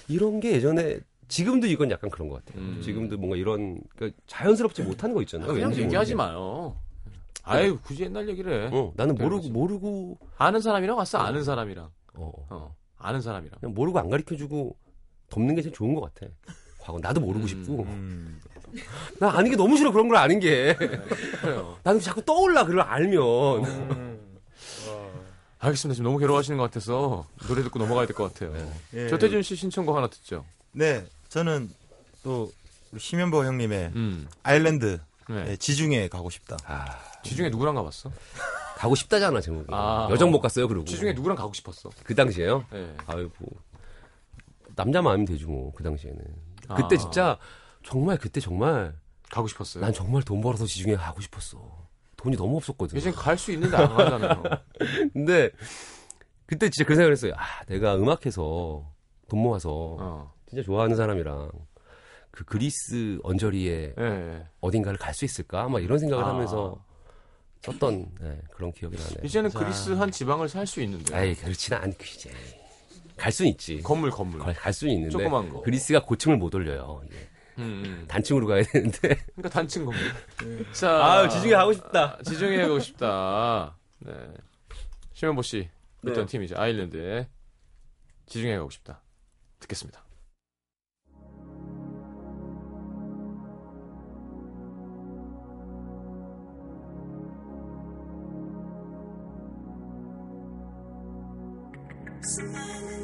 이런 0.09 0.39
게 0.41 0.51
예전에 0.53 0.99
지금도 1.29 1.67
이건 1.67 1.89
약간 1.91 2.09
그런 2.09 2.27
것 2.27 2.43
같아요. 2.45 2.61
음. 2.61 2.81
지금도 2.83 3.17
뭔가 3.17 3.37
이런 3.37 3.79
그러니까 3.95 4.19
자연스럽지 4.27 4.83
못한 4.83 5.13
거 5.13 5.21
있잖아요. 5.21 5.53
그냥 5.53 5.73
얘기하지. 5.73 6.15
마요. 6.15 6.75
아유 7.43 7.79
굳이 7.81 8.03
옛날 8.03 8.27
얘기를 8.27 8.67
해. 8.67 8.69
어, 8.77 8.91
나는 8.97 9.15
모르고. 9.15 9.49
모르고 9.49 10.17
아는 10.37 10.59
사람이랑 10.59 10.97
왔어. 10.97 11.17
아는 11.19 11.43
사람이랑. 11.43 11.89
어, 12.15 12.31
어. 12.49 12.75
아는 12.97 13.21
사람이랑. 13.21 13.73
모르고 13.73 13.97
안 13.99 14.09
가르쳐주고 14.09 14.75
덮는 15.29 15.55
게 15.55 15.61
제일 15.61 15.73
좋은 15.73 15.95
것 15.95 16.01
같아. 16.13 16.29
과거 16.81 16.99
나도 16.99 17.21
모르고 17.21 17.45
음. 17.45 17.47
싶고 17.47 17.83
음. 17.83 18.41
나 19.19 19.29
아는 19.37 19.49
게 19.51 19.55
너무 19.57 19.77
싫어 19.77 19.91
그런 19.91 20.07
걸 20.07 20.17
아는 20.17 20.39
게 20.39 20.75
그래요. 20.75 21.77
나는 21.83 21.99
자꾸 21.99 22.23
떠올라 22.23 22.65
그걸 22.65 22.81
알면 22.81 23.19
알겠습니다. 25.59 25.95
지금 25.95 26.05
너무 26.05 26.17
괴로워하시는 26.17 26.57
것 26.57 26.63
같아서 26.63 27.25
노래 27.47 27.61
듣고 27.63 27.77
넘어가야 27.79 28.07
될 28.07 28.15
것 28.15 28.33
같아요. 28.33 28.55
예. 28.93 29.07
조태준 29.09 29.43
씨 29.43 29.55
신청곡 29.55 29.95
하나 29.95 30.07
듣죠. 30.07 30.43
네. 30.71 31.05
저는 31.29 31.69
또 32.23 32.51
우리 32.91 32.99
심현보 32.99 33.45
형님의 33.45 33.91
음. 33.95 34.27
아일랜드 34.43 34.99
네. 35.29 35.45
예, 35.49 35.55
지중해 35.55 36.07
가고 36.09 36.29
싶다. 36.29 36.57
아, 36.65 36.97
지중해 37.23 37.49
누구랑 37.51 37.75
가봤어? 37.75 38.11
가고 38.77 38.95
싶다잖아 38.95 39.39
제목이 39.41 39.67
아. 39.69 40.07
여정 40.09 40.31
못 40.31 40.39
갔어요 40.41 40.67
그리고 40.67 40.83
지중해 40.85 41.13
누구랑 41.13 41.37
가고 41.37 41.53
싶었어? 41.53 41.91
그 42.03 42.15
당시에요 42.15 42.65
네. 42.71 42.95
아이고 43.05 43.31
남자 44.75 45.03
마음이 45.03 45.25
되지 45.27 45.45
뭐 45.45 45.71
그 45.75 45.83
당시에는 45.83 46.19
그때 46.75 46.95
아. 46.95 46.97
진짜 46.97 47.37
정말 47.83 48.17
그때 48.17 48.39
정말 48.39 48.93
가고 49.29 49.47
싶었어요. 49.47 49.83
난 49.83 49.93
정말 49.93 50.23
돈 50.23 50.41
벌어서 50.41 50.65
지중해 50.65 50.95
가고 50.97 51.21
싶었어 51.21 51.87
돈이 52.17 52.35
너무 52.37 52.57
없었거든 52.57 52.97
이제 52.97 53.11
갈수 53.11 53.51
있는데 53.53 53.75
안 53.77 53.95
가잖아요. 53.95 54.43
근데 55.13 55.49
그때 56.45 56.69
진짜 56.69 56.85
그 56.87 56.95
생각을 56.95 57.13
했어요 57.13 57.33
아 57.37 57.63
내가 57.65 57.95
음악해서 57.95 58.85
돈 59.29 59.39
모아서 59.41 59.69
어. 59.99 60.33
진짜 60.47 60.63
좋아하는 60.63 60.95
사람이랑 60.95 61.49
그 62.31 62.43
그리스 62.45 63.19
언저리에 63.23 63.93
예. 63.97 64.01
네. 64.01 64.47
어딘가를 64.59 64.97
갈 64.99 65.13
수 65.13 65.25
있을까 65.25 65.67
막 65.69 65.81
이런 65.81 65.97
생각을 65.97 66.23
아. 66.25 66.29
하면서 66.29 66.83
썼던 67.63 68.11
네, 68.19 68.41
그런 68.51 68.71
기억이 68.73 68.97
나네 68.97 69.15
이제는 69.23 69.49
자. 69.49 69.59
그리스 69.59 69.91
한 69.91 70.09
지방을 70.11 70.49
살 70.49 70.65
수 70.67 70.81
있는데. 70.81 71.15
에이 71.27 71.35
그렇지는 71.35 71.81
않고 71.81 72.03
이제 72.15 72.31
갈 73.21 73.31
수는 73.31 73.51
있지 73.51 73.83
건물 73.83 74.09
건물. 74.09 74.39
갈, 74.39 74.51
갈 74.55 74.73
수는 74.73 74.95
있는데 74.95 75.11
조그만 75.11 75.47
거. 75.47 75.61
그리스가 75.61 76.03
고층을 76.03 76.37
못 76.37 76.55
올려요 76.55 77.03
이게. 77.05 77.15
음, 77.59 77.83
음. 77.85 78.05
단층으로 78.07 78.47
가야 78.47 78.63
되는데 78.63 78.99
그러니까 78.99 79.49
단층 79.49 79.85
건물. 79.85 80.01
자. 80.73 80.89
아유, 81.05 81.29
지중해 81.29 81.53
가고 81.53 81.71
싶다. 81.71 82.17
아, 82.17 82.23
지중해 82.23 82.57
가고 82.63 82.79
싶다. 82.79 83.77
네. 83.99 84.11
심현보 85.13 85.43
씨 85.43 85.69
있던 86.03 86.15
네. 86.15 86.25
팀이죠. 86.25 86.55
아일랜드. 86.57 87.27
지중해 88.25 88.57
가고 88.57 88.71
싶다. 88.71 89.03
듣겠습니다. 89.59 90.03
smile 102.23 103.01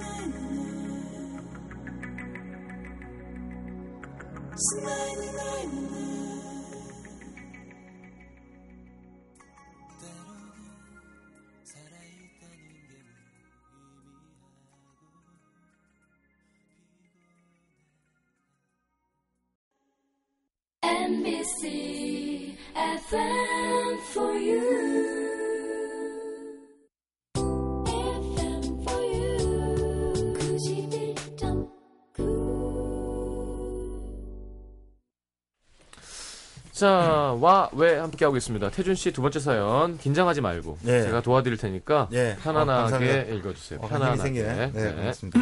자, 36.78 37.36
와, 37.42 37.70
왜 37.74 37.98
함께하고 37.98 38.38
있습니다. 38.38 38.70
태준 38.70 38.94
씨 38.94 39.12
두 39.12 39.24
번째 39.24 39.40
사연, 39.40 39.98
긴장하지 39.98 40.42
말고. 40.42 40.78
네. 40.84 41.02
제가 41.04 41.22
도와드릴 41.22 41.58
테니까. 41.58 42.08
예. 42.14 42.36
아, 42.38 42.44
편안하게 42.44 42.82
감사합니다. 42.92 43.34
읽어주세요. 43.36 43.80
어, 43.82 43.88
편안하게. 43.88 44.22
생기네. 44.22 44.72
네, 44.72 44.72
네. 44.72 44.94
고맙습니다. 44.94 45.40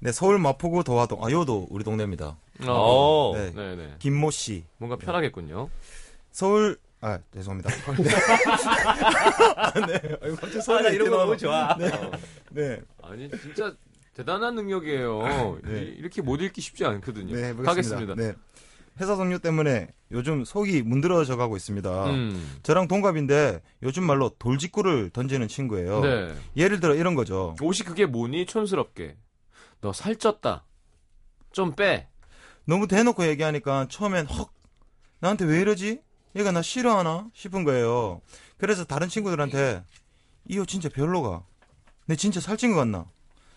네, 0.00 0.10
서울 0.12 0.38
마포구 0.40 0.82
도화동. 0.82 1.24
아, 1.24 1.30
요도 1.30 1.68
우리 1.70 1.84
동네입니다. 1.84 2.36
어. 2.66 3.32
네. 3.36 3.52
네네. 3.54 3.94
김모 4.00 4.32
씨. 4.32 4.64
뭔가 4.78 4.96
편하겠군요. 4.96 5.68
서울 6.32 6.78
아, 7.00 7.18
죄송합니다. 7.32 7.70
네. 7.96 8.08
네. 9.86 10.16
아이고, 10.22 10.36
갑자기 10.36 10.60
소리가 10.62 10.90
이렇게 10.90 11.10
나오네. 11.10 11.36
좋아 11.36 11.76
네. 11.78 11.90
네. 12.50 12.80
아니, 13.02 13.30
진짜 13.40 13.72
대단한 14.14 14.56
능력이에요. 14.56 15.58
네. 15.62 15.82
이- 15.82 15.94
이렇게 15.98 16.22
못 16.22 16.40
읽기 16.40 16.60
쉽지 16.60 16.84
않거든요. 16.86 17.36
네, 17.36 17.48
해보겠습니다. 17.50 17.70
가겠습니다. 17.70 18.14
네. 18.16 18.32
회사 19.00 19.14
동료 19.16 19.38
때문에 19.38 19.88
요즘 20.12 20.44
속이 20.44 20.82
문드러져 20.82 21.36
가고 21.36 21.56
있습니다. 21.56 22.06
음. 22.10 22.58
저랑 22.62 22.88
동갑인데 22.88 23.60
요즘 23.82 24.04
말로 24.04 24.30
돌직구를 24.38 25.10
던지는 25.10 25.48
친구예요. 25.48 26.00
네. 26.00 26.34
예를 26.56 26.80
들어 26.80 26.94
이런 26.94 27.14
거죠. 27.14 27.54
옷이 27.60 27.80
그게 27.84 28.06
뭐니? 28.06 28.46
촌스럽게. 28.46 29.16
너 29.80 29.90
살쪘다. 29.90 30.62
좀 31.52 31.74
빼. 31.74 32.08
너무 32.64 32.86
대놓고 32.88 33.26
얘기하니까 33.26 33.86
처음엔 33.90 34.26
헉 34.28 34.50
나한테 35.20 35.44
왜 35.44 35.60
이러지? 35.60 36.00
얘가 36.36 36.52
나 36.52 36.62
싫어하나 36.62 37.28
싶은 37.34 37.64
거예요. 37.64 38.20
그래서 38.58 38.84
다른 38.84 39.08
친구들한테 39.08 39.82
이 40.48 40.58
옷 40.58 40.68
진짜 40.68 40.88
별로가. 40.88 41.44
내 42.06 42.14
진짜 42.16 42.40
살찐 42.40 42.70
것 42.72 42.76
같나? 42.78 43.06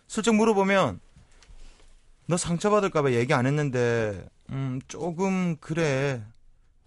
슬쩍 0.08 0.34
물어보면 0.36 1.00
너 2.28 2.38
상처받을까봐 2.38 3.12
얘기 3.14 3.34
안 3.34 3.46
했는데, 3.46 4.26
음, 4.52 4.80
조금, 4.88 5.58
그래. 5.58 6.24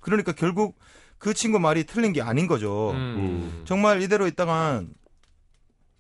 그러니까 0.01 0.33
결국 0.33 0.77
그 1.19 1.35
친구 1.35 1.59
말이 1.59 1.85
틀린 1.85 2.13
게 2.13 2.21
아닌 2.21 2.47
거죠. 2.47 2.91
음. 2.93 3.63
정말 3.65 4.03
이대로 4.03 4.27
있다간, 4.27 4.89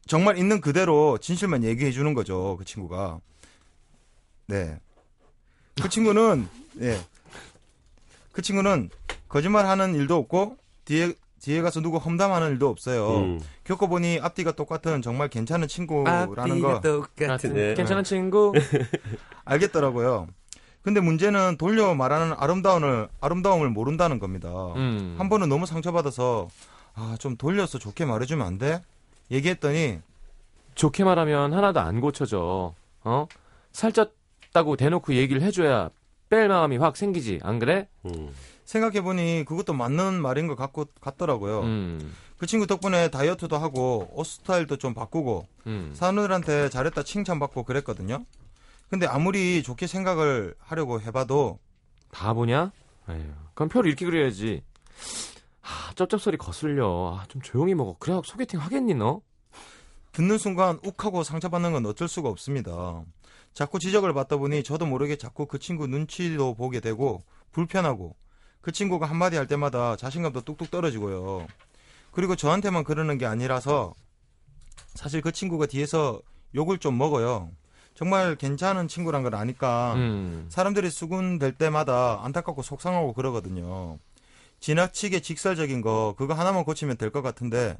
정말 0.07 0.37
있는 0.37 0.61
그대로 0.61 1.19
진실만 1.19 1.63
얘기해 1.63 1.93
주는 1.93 2.13
거죠. 2.13 2.57
그 2.59 2.65
친구가. 2.65 3.21
네. 4.47 4.79
그 5.81 5.89
친구는, 5.89 6.49
예. 6.81 6.99
그 8.33 8.43
친구는 8.43 8.91
거짓말 9.29 9.67
하는 9.67 9.95
일도 9.95 10.17
없고, 10.17 10.57
뒤에, 10.85 11.15
뒤에 11.41 11.63
가서 11.63 11.81
누구 11.81 11.99
험담하는 11.99 12.51
일도 12.53 12.69
없어요. 12.69 13.19
음. 13.19 13.41
겪어보니 13.65 14.19
앞뒤가 14.21 14.53
똑같은 14.53 15.03
정말 15.03 15.29
괜찮은 15.29 15.69
친구라는 15.69 16.61
거 16.61 16.81
똑같은. 16.81 17.55
네. 17.55 17.75
괜찮은 17.75 18.03
친구. 18.05 18.53
알겠더라고요. 19.45 20.29
근데 20.83 21.01
문제는 21.01 21.57
돌려 21.59 21.95
말하는 21.95 22.35
아름다움을 22.37 23.09
아름다움을 23.21 23.71
모른다는 23.71 24.19
겁니다. 24.19 24.49
음. 24.77 25.15
한 25.19 25.29
번은 25.29 25.49
너무 25.49 25.67
상처받아서 25.67 26.49
아 26.95 27.17
좀 27.19 27.37
돌려서 27.37 27.79
좋게 27.79 28.05
말해주면 28.05 28.47
안 28.47 28.59
돼? 28.59 28.83
얘기했더니 29.31 30.01
좋게 30.75 31.05
말하면 31.05 31.53
하나도 31.55 31.81
안 31.81 32.01
고쳐져. 32.01 32.75
어? 33.05 33.27
살쪘다고 33.73 34.77
대놓고 34.77 35.15
얘기를 35.15 35.41
해줘야 35.43 35.91
뺄 36.29 36.49
마음이 36.49 36.77
확 36.79 36.97
생기지. 36.97 37.41
안 37.43 37.59
그래? 37.59 37.89
음. 38.07 38.31
생각해보니 38.65 39.45
그것도 39.47 39.73
맞는 39.75 40.21
말인 40.21 40.47
것 40.49 40.57
같고 40.57 40.87
같더라고요. 41.01 41.61
음. 41.61 42.15
그 42.39 42.47
친구 42.47 42.67
덕분에 42.67 43.09
다이어트도 43.11 43.57
하고 43.57 44.09
옷 44.15 44.27
스타일도 44.27 44.77
좀 44.79 44.95
바꾸고 44.95 45.47
음. 45.69 45.93
사람들한테 45.95 46.71
잘했다 46.71 47.03
칭찬받고 47.05 47.63
그랬거든요. 47.65 48.25
근데 48.93 49.07
아무리 49.07 49.63
좋게 49.63 49.87
생각을 49.87 50.55
하려고 50.59 51.01
해봐도 51.01 51.59
바보냐? 52.11 52.73
에휴, 53.09 53.33
그럼 53.55 53.71
표를 53.71 53.89
이렇게 53.89 54.05
그려야지. 54.05 54.63
아, 55.63 55.95
쩝쩝소리 55.95 56.37
거슬려. 56.37 57.19
아, 57.19 57.25
좀 57.29 57.41
조용히 57.41 57.75
먹어. 57.75 57.97
그래야 57.99 58.21
소개팅 58.23 58.61
하겠니 58.61 58.93
너? 58.93 59.23
듣는 60.13 60.37
순간 60.37 60.79
욱하고 60.85 61.23
상처받는 61.23 61.73
건 61.73 61.87
어쩔 61.87 62.07
수가 62.07 62.29
없습니다. 62.29 63.03
자꾸 63.55 63.79
지적을 63.79 64.13
받다 64.13 64.37
보니 64.37 64.63
저도 64.63 64.85
모르게 64.85 65.17
자꾸 65.17 65.47
그 65.47 65.59
친구 65.59 65.87
눈치도 65.87 66.55
보게 66.55 66.81
되고 66.81 67.23
불편하고 67.53 68.15
그 68.61 68.73
친구가 68.73 69.07
한마디 69.07 69.39
할 69.39 69.47
때마다 69.47 69.97
자신감도 69.97 70.43
뚝뚝 70.43 70.71
떨어지고요. 70.71 71.47
그리고 72.11 72.37
저한테만 72.37 72.85
그러는 72.85 73.17
게 73.17 73.25
아니라서 73.25 73.95
사실 74.89 75.23
그 75.23 75.33
친구가 75.33 75.65
뒤에서 75.65 76.21
욕을 76.55 76.77
좀 76.77 76.99
먹어요. 76.99 77.51
정말 78.03 78.35
괜찮은 78.35 78.89
친구란 78.89 79.23
걸 79.23 79.37
아니까 79.37 79.95
음. 79.95 80.47
사람들이 80.49 80.91
수군될 80.91 81.53
때마다 81.53 82.19
안타깝고 82.25 82.61
속상하고 82.63 83.13
그러거든요. 83.13 83.97
지나치게 84.59 85.21
직설적인 85.21 85.83
거 85.83 86.17
그거 86.19 86.35
하나만 86.35 86.65
고치면 86.65 86.97
될 86.97 87.11
것 87.13 87.23
같은데 87.23 87.79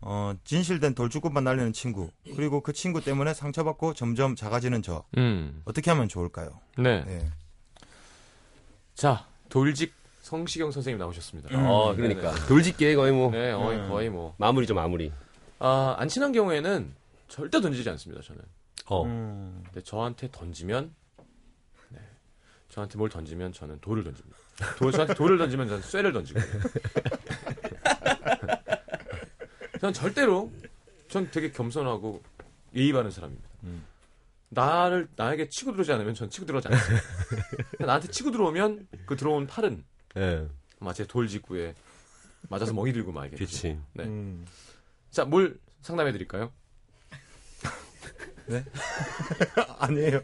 어, 0.00 0.34
진실된 0.42 0.96
돌주급만 0.96 1.44
날리는 1.44 1.72
친구 1.72 2.10
그리고 2.34 2.62
그 2.62 2.72
친구 2.72 3.00
때문에 3.00 3.32
상처받고 3.32 3.94
점점 3.94 4.34
작아지는 4.34 4.82
저 4.82 5.04
음. 5.16 5.62
어떻게 5.64 5.92
하면 5.92 6.08
좋을까요? 6.08 6.50
네. 6.76 7.04
네. 7.04 7.30
자, 8.96 9.24
돌직 9.50 9.92
성시경 10.22 10.72
선생님 10.72 10.98
나오셨습니다. 10.98 11.48
어, 11.56 11.94
그러니까. 11.94 12.34
돌직계 12.48 12.96
거의 12.96 13.12
뭐. 13.12 13.30
네, 13.30 13.52
거의, 13.52 13.78
음. 13.78 13.88
거의 13.88 14.10
뭐. 14.10 14.34
마무리죠, 14.36 14.74
마무리. 14.74 15.12
아, 15.60 15.94
안 15.96 16.08
친한 16.08 16.32
경우에는 16.32 16.92
절대 17.28 17.60
던지지 17.60 17.88
않습니다, 17.90 18.20
저는. 18.20 18.42
어. 18.86 19.04
음, 19.04 19.62
근데 19.66 19.82
저한테 19.82 20.28
던지면, 20.30 20.94
네. 21.90 21.98
저한테 22.68 22.98
뭘 22.98 23.08
던지면 23.08 23.52
저는 23.52 23.80
돌을 23.80 24.04
던집니다. 24.04 24.36
돌, 24.78 24.92
저한테 24.92 25.14
돌을 25.14 25.38
던지면 25.38 25.68
저는 25.68 25.82
쇠를 25.82 26.12
던지고. 26.12 26.40
전 29.80 29.92
절대로, 29.94 30.52
전 31.08 31.30
되게 31.30 31.50
겸손하고 31.50 32.22
예의 32.74 32.92
바른 32.92 33.10
사람입니다. 33.10 33.48
음. 33.64 33.84
나를, 34.50 35.08
나에게 35.16 35.48
치고 35.48 35.72
들어오지 35.72 35.92
않으면 35.92 36.14
전 36.14 36.28
치고 36.28 36.46
들어오지 36.46 36.68
않습니다. 36.68 37.04
나한테 37.78 38.08
치고 38.08 38.32
들어오면 38.32 38.88
그 39.06 39.16
들어온 39.16 39.46
팔은 39.46 39.84
예. 40.16 40.48
마치 40.80 41.06
돌 41.06 41.28
직구에 41.28 41.74
맞아서 42.48 42.72
멍이 42.72 42.92
들고 42.92 43.12
말겠지. 43.12 43.44
그치. 43.44 43.78
네. 43.92 44.04
음. 44.04 44.44
자, 45.10 45.24
뭘 45.24 45.58
상담해 45.82 46.10
드릴까요? 46.12 46.52
아니에요. 49.78 50.20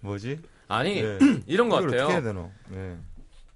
뭐지? 0.00 0.40
아니, 0.68 1.02
네. 1.02 1.18
이런 1.46 1.68
것 1.68 1.76
같아요. 1.76 2.02
어떻게 2.02 2.12
해야 2.14 2.22
되노? 2.22 2.50
네. 2.70 2.98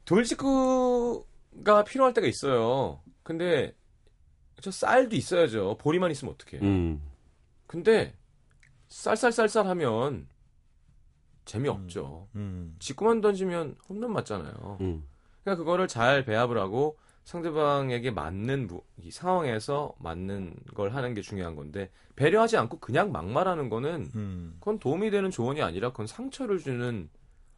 돌직구가 0.04 1.84
필요할 1.84 2.14
때가 2.14 2.26
있어요. 2.26 3.00
근데 3.22 3.74
저 4.60 4.70
쌀도 4.70 5.16
있어야죠. 5.16 5.76
보리만 5.78 6.10
있으면 6.10 6.34
어떡해. 6.34 6.62
음. 6.62 7.02
근데 7.66 8.14
쌀쌀쌀쌀 8.88 9.66
하면 9.66 10.28
재미없죠. 11.44 12.28
음. 12.34 12.76
직구만 12.78 13.20
던지면 13.20 13.76
홈런 13.88 14.12
맞잖아요. 14.12 14.78
음. 14.80 15.04
그러니까 15.42 15.62
그거를 15.62 15.88
잘 15.88 16.24
배합을 16.24 16.58
하고 16.58 16.98
상대방에게 17.26 18.12
맞는 18.12 18.68
부- 18.68 18.82
이 19.02 19.10
상황에서 19.10 19.92
맞는 19.98 20.54
걸 20.74 20.94
하는 20.94 21.12
게 21.12 21.20
중요한 21.22 21.56
건데 21.56 21.90
배려하지 22.14 22.56
않고 22.56 22.78
그냥 22.78 23.10
막말하는 23.10 23.68
거는 23.68 24.10
음. 24.14 24.56
그건 24.60 24.78
도움이 24.78 25.10
되는 25.10 25.30
조언이 25.30 25.60
아니라 25.60 25.90
그건 25.90 26.06
상처를 26.06 26.60
주는 26.60 27.08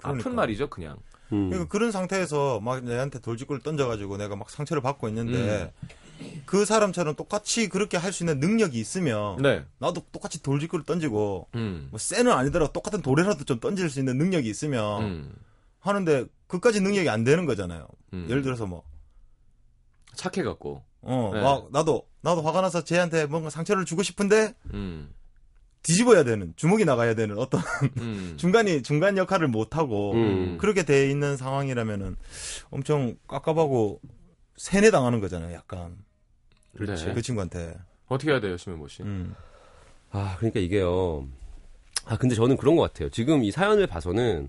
아픈 0.02 0.18
그러니까. 0.18 0.30
말이죠, 0.42 0.70
그냥. 0.70 0.96
음. 1.32 1.50
그러니까 1.50 1.68
그런 1.68 1.92
상태에서 1.92 2.60
막 2.60 2.82
내한테 2.82 3.20
돌직구를 3.20 3.62
던져가지고 3.62 4.16
내가 4.16 4.36
막 4.36 4.48
상처를 4.48 4.80
받고 4.82 5.06
있는데 5.08 5.72
그 6.46 6.64
사람처럼 6.64 7.14
똑같이 7.14 7.68
그렇게 7.68 7.98
할 7.98 8.10
수 8.10 8.22
있는 8.22 8.40
능력이 8.40 8.80
있으면 8.80 9.36
네. 9.42 9.64
나도 9.80 10.02
똑같이 10.12 10.42
돌직구를 10.42 10.86
던지고 10.86 11.46
음. 11.56 11.88
뭐 11.90 11.98
쎄는 11.98 12.32
아니더라도 12.32 12.72
똑같은 12.72 13.02
돌이라도 13.02 13.44
좀 13.44 13.60
던질 13.60 13.90
수 13.90 13.98
있는 13.98 14.16
능력이 14.16 14.48
있으면 14.48 15.02
음. 15.02 15.34
하는데 15.80 16.24
그까지 16.46 16.80
능력이 16.80 17.10
안 17.10 17.22
되는 17.22 17.44
거잖아요. 17.44 17.86
음. 18.14 18.26
예를 18.30 18.40
들어서 18.42 18.66
뭐, 18.66 18.82
착해갖고. 20.14 20.82
어, 21.02 21.30
네. 21.32 21.40
막 21.40 21.68
나도 21.70 22.08
나도 22.22 22.42
화가 22.42 22.60
나서 22.60 22.82
쟤한테 22.82 23.26
뭔가 23.26 23.50
상처를 23.50 23.84
주고 23.84 24.02
싶은데 24.02 24.54
음. 24.74 25.14
뒤집어야 25.82 26.24
되는 26.24 26.52
주먹이 26.56 26.84
나가야 26.84 27.14
되는 27.14 27.38
어떤 27.38 27.60
음. 27.98 28.34
중간이 28.38 28.82
중간 28.82 29.16
역할을 29.16 29.46
못 29.48 29.76
하고 29.76 30.12
음. 30.14 30.58
그렇게 30.60 30.82
돼 30.84 31.08
있는 31.10 31.36
상황이라면은 31.36 32.16
엄청 32.70 33.16
깝깝하고 33.28 34.00
세뇌 34.56 34.90
당하는 34.90 35.20
거잖아요. 35.20 35.54
약간 35.54 35.96
그렇지. 36.76 37.06
네. 37.06 37.14
그 37.14 37.22
친구한테. 37.22 37.76
어떻게 38.08 38.32
해야 38.32 38.40
돼요, 38.40 38.56
심현보 38.56 38.88
씨? 38.88 39.02
음. 39.02 39.34
아, 40.10 40.34
그러니까 40.38 40.58
이게요. 40.60 41.28
아, 42.06 42.16
근데 42.16 42.34
저는 42.34 42.56
그런 42.56 42.74
것 42.74 42.82
같아요. 42.82 43.10
지금 43.10 43.44
이 43.44 43.50
사연을 43.50 43.86
봐서는 43.86 44.48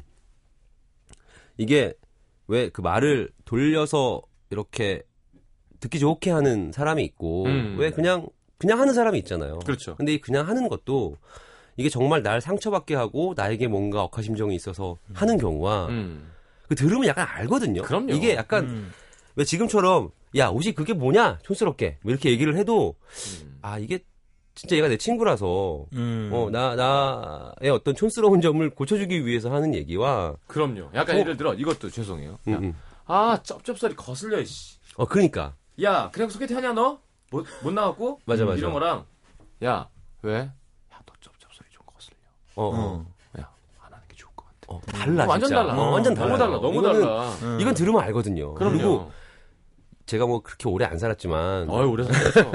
이게 1.58 1.94
왜 2.48 2.70
그 2.70 2.82
말을 2.82 3.32
돌려서 3.46 4.22
이렇게 4.50 5.04
듣기 5.80 6.00
좋게 6.00 6.32
하는 6.32 6.72
사람이 6.72 7.04
있고 7.04 7.46
음. 7.46 7.76
왜 7.80 7.92
그냥 7.92 8.28
그냥 8.58 8.80
하는 8.80 8.94
사람이 8.94 9.18
있잖아요. 9.20 9.60
그렇죠. 9.60 9.96
근데 9.96 10.14
이 10.14 10.22
그냥 10.22 10.48
하는 10.48 10.68
것도 10.68 11.16
이게 11.78 11.88
정말 11.90 12.24
날 12.24 12.42
상처받게 12.42 12.96
하고 12.96 13.34
나에게 13.36 13.68
뭔가 13.68 14.04
억하심정이 14.04 14.54
있어서 14.56 14.98
하는 15.14 15.38
경우가 15.38 15.88
음. 15.88 16.32
그 16.68 16.76
들으면 16.76 17.08
약간 17.08 17.26
알거든요. 17.28 17.82
그럼요. 17.84 18.14
이게 18.14 18.36
약간 18.36 18.66
음. 18.66 18.92
왜 19.36 19.46
지금처럼 19.46 20.12
야 20.36 20.50
옷이 20.50 20.74
그게 20.74 20.94
뭐냐 20.94 21.40
촌스럽게 21.44 22.00
뭐 22.02 22.12
이렇게 22.12 22.30
얘기를 22.30 22.58
해도 22.58 22.96
음. 23.42 23.60
아 23.62 23.80
이게 23.80 24.00
진짜 24.60 24.76
얘가 24.76 24.90
내 24.90 24.98
친구라서 24.98 25.86
음. 25.94 26.30
어, 26.34 26.50
나, 26.52 26.76
나의 26.76 27.72
어떤 27.72 27.96
촌스러운 27.96 28.42
점을 28.42 28.70
고쳐주기 28.70 29.26
위해서 29.26 29.54
하는 29.54 29.74
얘기와, 29.74 30.36
그럼요. 30.48 30.90
약간 30.94 31.16
어. 31.16 31.20
예를 31.20 31.38
들어 31.38 31.54
이것도 31.54 31.90
죄송해요. 31.90 32.38
음, 32.50 32.54
야, 32.54 32.58
음. 32.58 32.76
아 33.06 33.40
쩝쩝소리 33.42 33.96
거슬려. 33.96 34.44
씨. 34.44 34.78
어, 34.98 35.06
그러니까. 35.06 35.56
야, 35.84 36.10
그래 36.12 36.28
소개팅 36.30 36.58
하냐 36.58 36.74
너? 36.74 37.00
못, 37.32 37.46
못 37.64 37.72
나왔고? 37.72 38.20
맞아, 38.26 38.46
맞아. 38.46 38.58
이런 38.58 38.74
거랑 38.74 39.06
야, 39.64 39.88
왜? 40.24 40.38
야, 40.40 40.54
너 41.06 41.14
쩝쩝소리 41.22 41.68
좀 41.72 41.84
거슬려. 41.86 42.16
어, 42.56 42.64
어. 42.66 42.72
어. 42.74 43.06
야, 43.40 43.50
안 43.82 43.94
하는 43.94 44.08
게 44.08 44.16
좋을 44.16 44.32
것 44.36 44.46
같아. 44.46 44.58
어, 44.68 44.82
달라. 44.92 45.26
완전 45.26 45.48
진짜. 45.50 45.64
달라. 45.64 45.74
어, 45.82 45.92
완전 45.92 46.14
너무 46.14 46.38
달라요. 46.38 46.38
달라. 46.38 46.62
너무 46.62 46.82
이거는- 46.82 47.02
달라. 47.04 47.30
음. 47.44 47.58
이건 47.62 47.74
들으면 47.74 48.02
알거든요. 48.02 48.54
그럼요. 48.56 48.78
그리고 48.78 49.12
제가 50.06 50.26
뭐 50.26 50.42
그렇게 50.42 50.68
오래 50.68 50.86
안 50.86 50.98
살았지만, 50.98 51.70
어이 51.70 51.86
오래 51.86 52.04
살았어. 52.04 52.50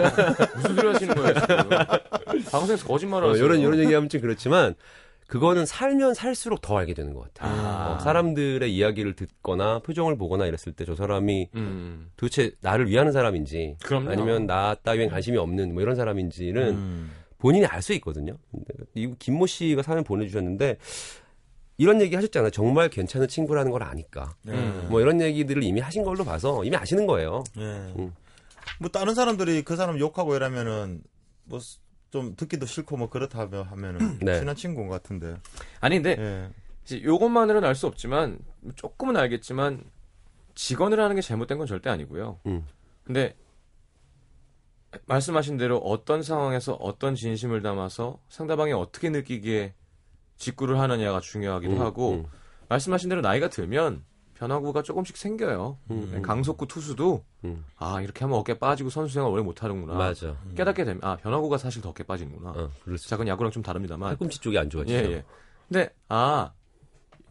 무슨 0.57 0.75
소리 0.75 0.89
하시는 0.89 1.15
거예요 1.15 1.35
지금? 1.35 1.69
방송에서 2.51 2.87
거짓말을 2.89 3.29
어, 3.29 3.31
하세요. 3.31 3.45
이런, 3.45 3.61
이런 3.61 3.79
얘기하면 3.79 4.09
좀 4.09 4.21
그렇지만, 4.21 4.75
그거는 5.35 5.67
살면 5.67 6.15
살수록 6.15 6.61
더 6.63 6.79
알게 6.79 6.95
되는 6.95 7.13
것 7.13 7.23
같아요. 7.35 7.51
아. 7.53 7.95
어, 7.95 7.99
사람들의 7.99 8.73
이야기를 8.73 9.17
듣거나 9.17 9.81
표정을 9.81 10.17
보거나 10.17 10.47
이랬을 10.47 10.73
때 10.77 10.85
저 10.85 10.95
사람이 10.95 11.49
음, 11.57 12.11
도대체 12.17 12.53
나를 12.61 12.89
위하는 12.89 13.11
사람인지, 13.11 13.79
그럼요. 13.83 14.11
아니면 14.11 14.47
나 14.47 14.77
따위엔 14.77 15.09
관심이 15.11 15.37
없는 15.37 15.75
뭐 15.75 15.83
이런 15.83 15.97
사람인지는 15.97 16.69
음. 16.69 17.11
본인이 17.39 17.67
알 17.67 17.83
수 17.83 17.93
있거든요. 17.95 18.37
이 18.95 19.13
김모 19.19 19.47
씨가 19.47 19.83
사연 19.83 20.05
보내주셨는데 20.05 20.77
이런 21.79 22.01
얘기 22.01 22.15
하셨잖아요. 22.15 22.53
정말 22.53 22.89
괜찮은 22.89 23.27
친구라는 23.27 23.73
걸 23.73 23.83
아니까. 23.83 24.37
예. 24.47 24.53
뭐 24.89 25.01
이런 25.01 25.21
얘기들을 25.21 25.65
이미 25.65 25.81
하신 25.81 26.05
걸로 26.05 26.25
봐서 26.25 26.63
이미 26.65 26.77
아시는 26.77 27.09
거예요. 27.09 27.43
예. 27.59 27.63
음. 27.63 28.13
뭐 28.79 28.89
다른 28.89 29.17
사람들이 29.17 29.63
그 29.63 29.75
사람 29.75 29.99
욕하고 29.99 30.37
이러면은 30.37 31.03
뭐 31.43 31.59
좀 32.15 32.37
듣기도 32.37 32.65
싫고 32.65 32.97
뭐 32.97 33.11
그렇다 33.11 33.41
하면은 33.41 34.21
네. 34.21 34.39
친한 34.39 34.55
친구인 34.55 34.87
것 34.87 35.03
같은데. 35.03 35.35
아니 35.81 35.97
근데 35.97 36.17
예. 36.17 36.49
이제 36.85 37.03
요것만으로는 37.03 37.69
알 37.69 37.75
수 37.75 37.89
없지만 37.89 38.39
조금은 38.77 39.17
알겠지만 39.17 39.83
직원을 40.55 41.01
하는 41.01 41.17
게 41.17 41.23
잘못된 41.23 41.59
건 41.59 41.67
절대 41.67 41.91
아니고요. 41.91 42.39
음. 42.47 42.65
근데 43.03 43.35
말씀하신 45.07 45.57
대로 45.57 45.79
어떤 45.79 46.23
상황에서 46.23 46.75
어떤 46.75 47.17
진심을 47.17 47.63
담아서 47.63 48.21
상대방이 48.29 48.73
어떻게 48.73 49.11
느끼기에 49.11 49.75
직구를 50.37 50.79
하느냐가 50.79 51.19
중요하기도 51.19 51.75
음, 51.75 51.81
하고 51.81 52.13
음. 52.13 52.27
말씀하신 52.69 53.09
대로 53.09 53.23
나이가 53.23 53.49
들면 53.49 54.05
변화구가 54.35 54.83
조금씩 54.83 55.17
생겨요. 55.17 55.79
음, 55.91 56.09
네, 56.11 56.17
음. 56.19 56.23
강속구 56.23 56.67
투수도 56.67 57.25
음. 57.45 57.65
아 57.77 58.01
이렇게 58.01 58.25
하면 58.25 58.39
어깨 58.39 58.59
빠지고 58.59 58.91
선수 58.91 59.15
생활 59.15 59.31
오래 59.31 59.43
못하는구나 59.43 59.95
맞아. 59.95 60.37
깨닫게 60.57 60.85
되면 60.85 61.01
아 61.05 61.17
변화구가 61.17 61.59
사실 61.59 61.81
더 61.83 61.91
어깨 61.91 62.03
빠지는구나. 62.05 62.51
어, 62.51 62.71
그건 63.09 63.29
야구랑 63.29 63.51
좀 63.53 63.63
다릅니다만 63.63 64.11
팔꿈치 64.11 64.41
쪽이 64.41 64.59
안 64.59 64.69
좋아지죠. 64.69 64.97
예, 64.99 65.13
예. 65.13 65.25
근데 65.69 65.89
아 66.09 66.53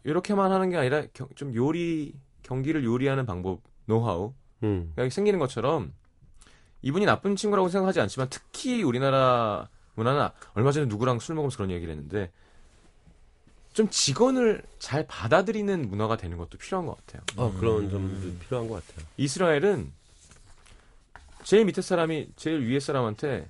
이렇게만 0.04 0.50
하는 0.52 0.70
게 0.70 0.76
아니라 0.76 1.04
경- 1.12 1.28
좀 1.34 1.54
요리 1.54 2.14
경기를 2.42 2.84
요리하는 2.84 3.26
방법 3.26 3.60
노하우 3.86 4.34
음. 4.62 4.92
여기 4.98 5.10
생기는 5.10 5.38
것처럼 5.38 5.92
이분이 6.82 7.06
나쁜 7.06 7.36
친구라고 7.36 7.68
생각하지 7.68 8.00
않지만 8.00 8.28
특히 8.30 8.82
우리나라 8.82 9.68
문화는 9.94 10.28
얼마 10.54 10.72
전에 10.72 10.86
누구랑 10.86 11.18
술 11.18 11.34
먹으면서 11.36 11.56
그런 11.56 11.70
얘기를 11.70 11.92
했는데 11.92 12.30
좀 13.74 13.88
직원을 13.90 14.62
잘 14.78 15.04
받아들이는 15.06 15.90
문화가 15.90 16.16
되는 16.16 16.38
것도 16.38 16.56
필요한 16.58 16.86
것 16.86 16.96
같아요. 17.06 17.22
어, 17.36 17.52
그런 17.58 17.90
점도 17.90 18.38
필요한 18.38 18.68
것 18.68 18.86
같아요. 18.86 19.04
이스라엘은 19.16 19.92
제일 21.42 21.64
밑에 21.66 21.82
사람이 21.82 22.28
제일 22.36 22.60
위에 22.66 22.78
사람한테 22.80 23.48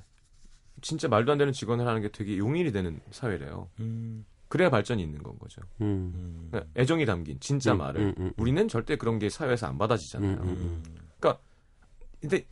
진짜 0.80 1.08
말도 1.08 1.30
안 1.30 1.38
되는 1.38 1.52
직원을 1.52 1.86
하는 1.86 2.00
게 2.00 2.08
되게 2.10 2.38
용인이 2.38 2.72
되는 2.72 3.00
사회래요. 3.10 3.68
음. 3.80 4.24
그래야 4.48 4.70
발전이 4.70 5.02
있는 5.02 5.22
건 5.22 5.38
거죠. 5.38 5.60
음. 5.82 6.12
음. 6.14 6.48
그러니까 6.50 6.70
애정이 6.80 7.04
담긴 7.06 7.38
진짜 7.40 7.72
음, 7.72 7.78
말을 7.78 8.00
음, 8.00 8.14
음. 8.18 8.32
우리는 8.36 8.66
절대 8.68 8.96
그런 8.96 9.18
게 9.18 9.28
사회에서 9.28 9.66
안 9.66 9.76
받아지잖아요. 9.78 10.32
음, 10.40 10.48
음, 10.48 10.82
근데 12.20 12.46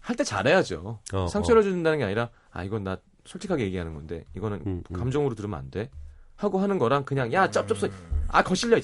할 0.00 0.16
때 0.16 0.24
잘해야죠. 0.24 1.00
어, 1.12 1.26
상처를 1.26 1.62
준다는 1.62 1.98
게 1.98 2.04
아니라 2.04 2.30
아 2.50 2.64
이건 2.64 2.82
나 2.84 2.96
솔직하게 3.26 3.64
얘기하는 3.64 3.92
건데 3.92 4.24
이거는 4.34 4.62
음, 4.66 4.82
음. 4.90 4.96
감정으로 4.96 5.34
들으면 5.34 5.58
안 5.58 5.70
돼. 5.70 5.90
하고 6.38 6.58
하는 6.60 6.78
거랑 6.78 7.04
그냥 7.04 7.30
야 7.32 7.50
쩝쩝소리 7.50 7.92
아 8.28 8.42
거실려 8.42 8.78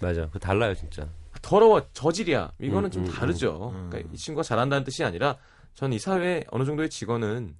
맞아. 0.00 0.28
그 0.32 0.38
달라요, 0.38 0.74
진짜. 0.74 1.06
더러워 1.42 1.82
저질이야 1.92 2.52
이거는 2.60 2.88
음, 2.88 2.90
좀 2.90 3.04
음, 3.04 3.10
다르죠. 3.10 3.72
음. 3.74 3.90
그러니까 3.90 4.10
이 4.12 4.16
친구가 4.16 4.42
잘한다는 4.44 4.84
뜻이 4.84 5.04
아니라 5.04 5.36
전 5.74 5.92
이 5.92 5.98
사회에 5.98 6.44
어느 6.50 6.64
정도의 6.64 6.88
직원은 6.90 7.56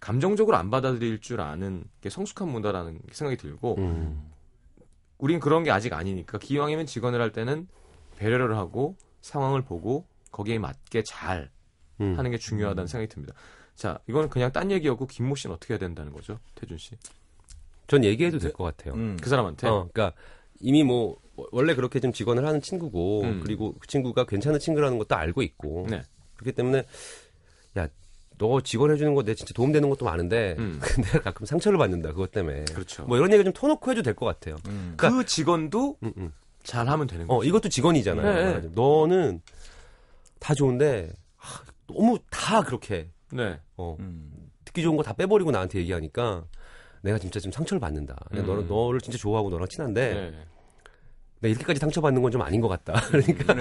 감정적으로 0.00 0.56
안 0.56 0.70
받아들일 0.70 1.20
줄 1.20 1.40
아는 1.40 1.84
게 2.02 2.10
성숙한 2.10 2.48
문화라는 2.48 3.00
생각이 3.10 3.36
들고 3.40 3.76
음. 3.78 4.30
우린 5.18 5.40
그런 5.40 5.62
게 5.64 5.70
아직 5.70 5.92
아니니까 5.94 6.38
기왕이면 6.38 6.84
직원을 6.86 7.20
할 7.20 7.32
때는 7.32 7.66
배려를 8.18 8.56
하고 8.58 8.96
상황을 9.22 9.62
보고 9.62 10.06
거기에 10.30 10.58
맞게 10.58 11.04
잘 11.06 11.50
음. 12.00 12.18
하는 12.18 12.30
게 12.30 12.36
중요하다는 12.36 12.86
생각이 12.88 13.08
듭니다. 13.08 13.32
자, 13.74 13.98
이건 14.08 14.28
그냥 14.28 14.52
딴 14.52 14.70
얘기였고 14.70 15.06
김모 15.06 15.36
씨는 15.36 15.56
어떻게 15.56 15.74
해야 15.74 15.78
된다는 15.78 16.12
거죠, 16.12 16.38
태준 16.54 16.76
씨? 16.76 16.96
전 17.86 18.04
얘기해도 18.04 18.38
될 18.38 18.52
것 18.52 18.64
같아요. 18.64 18.94
음. 18.94 19.16
그 19.20 19.28
사람한테 19.28 19.66
어, 19.68 19.88
그러니까 19.92 20.16
이미 20.60 20.82
뭐 20.84 21.16
원래 21.52 21.74
그렇게 21.74 22.00
좀 22.00 22.12
직원을 22.12 22.46
하는 22.46 22.60
친구고 22.60 23.22
음. 23.22 23.40
그리고 23.44 23.74
그 23.78 23.86
친구가 23.86 24.24
괜찮은 24.24 24.58
친구라는 24.58 24.98
것도 24.98 25.14
알고 25.16 25.42
있고 25.42 25.86
네. 25.90 26.02
그렇기 26.36 26.52
때문에 26.52 26.84
야 27.76 27.88
너 28.36 28.60
직원 28.60 28.90
해 28.90 28.96
주는 28.96 29.14
거 29.14 29.22
내 29.22 29.32
진짜 29.36 29.54
도움되는 29.54 29.88
것도 29.88 30.04
많은데 30.04 30.56
음. 30.58 30.80
내가 31.04 31.20
가끔 31.20 31.46
상처를 31.46 31.78
받는다 31.78 32.10
그것 32.10 32.32
때문에 32.32 32.64
그렇죠. 32.64 33.04
뭐 33.04 33.16
이런 33.16 33.32
얘기 33.32 33.44
좀 33.44 33.52
터놓고 33.52 33.90
해도 33.92 34.02
될 34.02 34.14
것 34.14 34.26
같아요. 34.26 34.56
음. 34.66 34.94
그러니까- 34.96 35.10
그 35.10 35.24
직원도 35.24 35.98
음, 36.02 36.12
음. 36.16 36.32
잘하면 36.64 37.06
되는 37.06 37.28
거죠. 37.28 37.38
어 37.38 37.44
이것도 37.44 37.68
직원이잖아요. 37.68 38.26
네. 38.34 38.44
말하자면. 38.44 38.72
너는 38.74 39.40
다 40.40 40.52
좋은데 40.52 41.12
하, 41.36 41.62
너무 41.86 42.18
다 42.30 42.62
그렇게 42.62 43.08
네. 43.30 43.60
어, 43.76 43.96
음. 44.00 44.32
듣기 44.64 44.82
좋은 44.82 44.96
거 44.96 45.02
다 45.04 45.12
빼버리고 45.12 45.52
나한테 45.52 45.78
얘기하니까 45.78 46.44
내가 47.04 47.18
진짜 47.18 47.38
좀 47.38 47.52
상처를 47.52 47.80
받는다. 47.80 48.16
음. 48.32 48.46
너를, 48.46 48.66
너를 48.66 49.00
진짜 49.00 49.18
좋아하고 49.18 49.50
너랑 49.50 49.68
친한데 49.68 50.14
네. 50.14 50.30
내가 51.40 51.50
이렇게까지 51.50 51.78
상처받는 51.78 52.22
건 52.22 52.32
좀 52.32 52.40
아닌 52.42 52.60
것 52.62 52.68
같다. 52.68 52.94
그러니까 53.12 53.54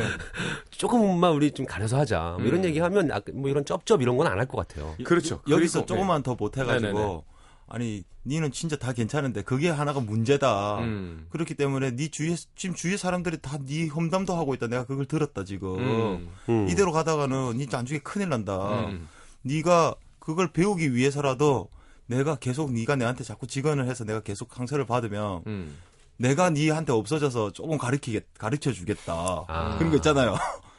조금만 0.71 1.33
우리 1.33 1.51
좀 1.51 1.65
가려서 1.65 1.97
하자. 1.99 2.37
뭐 2.39 2.47
이런 2.47 2.61
음. 2.61 2.65
얘기하면 2.65 3.11
아, 3.11 3.19
뭐 3.33 3.49
이런 3.49 3.65
쩝쩝 3.65 4.01
이런 4.01 4.15
건 4.17 4.25
안 4.27 4.39
할 4.39 4.47
것 4.47 4.65
같아요. 4.67 4.95
그렇죠. 5.03 5.41
여기서 5.49 5.79
그리고- 5.81 5.85
조금만 5.87 6.23
더 6.23 6.35
보태가지고 6.35 6.93
네네네. 6.93 7.21
아니 7.67 8.03
니는 8.25 8.51
진짜 8.51 8.77
다 8.77 8.93
괜찮은데 8.93 9.41
그게 9.41 9.69
하나가 9.69 9.99
문제다. 9.99 10.79
음. 10.79 11.27
그렇기 11.29 11.55
때문에 11.55 11.91
네 11.97 12.07
주위에 12.07 12.35
지금 12.55 12.73
주위 12.75 12.95
사람들이 12.95 13.39
다네 13.41 13.87
험담도 13.87 14.33
하고 14.33 14.53
있다. 14.53 14.67
내가 14.67 14.85
그걸 14.85 15.05
들었다 15.05 15.43
지금. 15.43 15.77
음. 15.79 16.29
음. 16.47 16.67
이대로 16.69 16.93
가다가는 16.93 17.57
니 17.57 17.67
나중에 17.69 17.99
큰일 17.99 18.29
난다. 18.29 18.85
음. 18.87 19.09
네가 19.41 19.95
그걸 20.19 20.53
배우기 20.53 20.93
위해서라도 20.95 21.67
내가 22.05 22.35
계속 22.35 22.71
네가 22.71 22.95
내한테 22.95 23.23
자꾸 23.23 23.47
직언을 23.47 23.87
해서 23.87 24.03
내가 24.03 24.19
계속 24.21 24.49
강세를 24.49 24.85
받으면 24.85 25.43
음. 25.47 25.77
내가 26.17 26.49
네한테 26.49 26.91
없어져서 26.91 27.51
조금 27.53 27.77
가르치겠 27.77 28.25
가르쳐 28.37 28.71
주겠다. 28.71 29.45
아. 29.47 29.77
그런 29.77 29.89
거 29.91 29.97
있잖아요. 29.97 30.35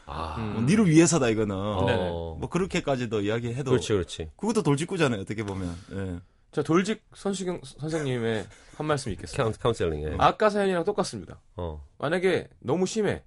아, 0.06 0.36
음. 0.38 0.52
뭐 0.54 0.62
니를 0.62 0.88
위해서다 0.88 1.28
이거는. 1.28 1.54
어. 1.56 2.36
뭐 2.38 2.48
그렇게까지도 2.48 3.22
이야기해도 3.22 3.70
그렇지, 3.70 3.92
그렇지. 3.92 4.30
그것도 4.36 4.62
돌직구잖아요. 4.62 5.20
어떻게 5.22 5.42
보면. 5.42 5.74
예. 5.92 6.20
자, 6.52 6.62
돌직 6.62 7.02
선수경 7.14 7.60
선생님의 7.64 8.46
한 8.76 8.86
말씀 8.86 9.10
있겠습니다. 9.12 9.42
카운, 9.42 9.54
카운셀링에. 9.58 10.16
아까 10.18 10.50
사연이랑 10.50 10.84
똑같습니다. 10.84 11.40
어. 11.56 11.84
만약에 11.98 12.48
너무 12.60 12.86
심해. 12.86 13.22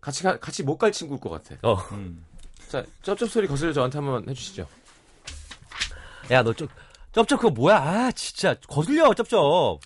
같이 0.00 0.22
가, 0.24 0.38
같이 0.38 0.62
못 0.64 0.78
갈 0.78 0.90
친구일 0.90 1.20
것 1.20 1.30
같아. 1.30 1.56
어. 1.62 1.74
음. 1.92 2.24
자, 2.68 2.84
쩝쩝 3.02 3.30
소리 3.30 3.46
거슬려 3.46 3.72
저한테 3.72 3.98
한번 3.98 4.28
해주시죠. 4.28 4.66
야, 6.32 6.42
너 6.42 6.52
쩝, 6.54 6.68
쩝쩝 7.14 7.38
그거 7.40 7.50
뭐야? 7.50 7.76
아, 7.76 8.10
진짜. 8.12 8.54
거슬려, 8.68 9.14
쩝쩝. 9.14 9.80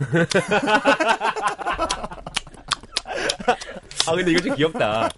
아, 4.06 4.14
근데 4.14 4.30
이거 4.32 4.40
좀 4.40 4.56
귀엽다. 4.56 5.08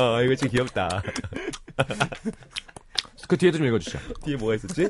어, 0.00 0.22
이거 0.22 0.34
좀 0.36 0.48
귀엽다. 0.48 1.02
그 3.28 3.36
뒤에도 3.36 3.58
좀 3.58 3.66
읽어주시죠. 3.66 3.98
뒤에 4.24 4.36
뭐가 4.36 4.54
있었지? 4.56 4.88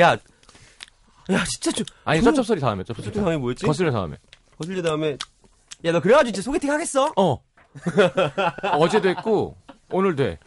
야, 0.00 0.12
야, 0.12 1.44
진짜 1.44 1.70
좀. 1.72 1.84
아니, 2.04 2.20
그- 2.20 2.24
쩝쩝 2.26 2.44
소리 2.44 2.60
다음에, 2.60 2.84
쩝쩝 2.84 3.04
소리 3.04 3.14
다음에 3.14 3.36
뭐였지? 3.36 3.66
거슬려 3.66 3.90
다음에. 3.92 4.16
거슬려 4.58 4.82
다음에. 4.82 5.16
야, 5.84 5.92
너 5.92 6.00
그래가지고 6.00 6.30
이제 6.30 6.42
소개팅 6.42 6.70
하겠어? 6.70 7.12
어. 7.16 7.38
어제도 8.78 9.08
했고, 9.08 9.56
오늘도 9.90 10.24
해. 10.24 10.38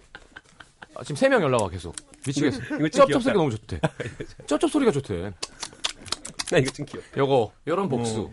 아, 0.95 1.03
지금 1.03 1.15
세 1.15 1.29
명 1.29 1.41
연락 1.41 1.61
와, 1.61 1.69
계속. 1.69 1.95
미치겠어. 2.25 2.59
이거 2.75 2.89
좀 2.89 2.89
쩝쩝. 2.89 3.21
소리가 3.23 3.33
너무 3.39 3.51
좋대. 3.51 3.79
쩝쩝 4.47 4.69
소리가 4.69 4.91
좋대. 4.91 5.33
나 6.51 6.57
이거 6.57 6.71
좀 6.71 6.85
귀여워. 6.85 7.05
요거, 7.17 7.51
요런 7.67 7.89
복수. 7.89 8.31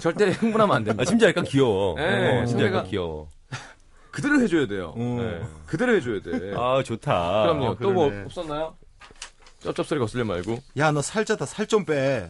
절대 0.00 0.30
흥분하면 0.30 0.76
안 0.76 0.82
아, 0.82 0.84
됩니다. 0.84 1.04
심지어 1.08 1.28
약간 1.28 1.44
귀여워. 1.44 1.94
네, 1.96 2.40
어, 2.42 2.46
심지어 2.46 2.66
약간 2.66 2.84
상대가- 2.84 2.90
귀여워. 2.90 3.28
그대로 4.10 4.40
해줘야 4.40 4.66
돼요. 4.66 4.94
음. 4.96 5.18
네. 5.18 5.46
그대로 5.66 5.94
해줘야 5.94 6.20
돼. 6.20 6.52
아, 6.56 6.82
좋다. 6.82 7.42
그럼요. 7.42 7.66
어, 7.66 7.76
또뭐 7.78 8.08
그러네. 8.08 8.24
없었나요? 8.24 8.76
쩝쩝 9.60 9.86
소리 9.86 10.00
거슬려 10.00 10.24
말고. 10.24 10.58
야, 10.78 10.90
너 10.90 11.00
살쪘다. 11.00 11.46
살 11.46 11.66
좀 11.66 11.84
빼. 11.84 12.28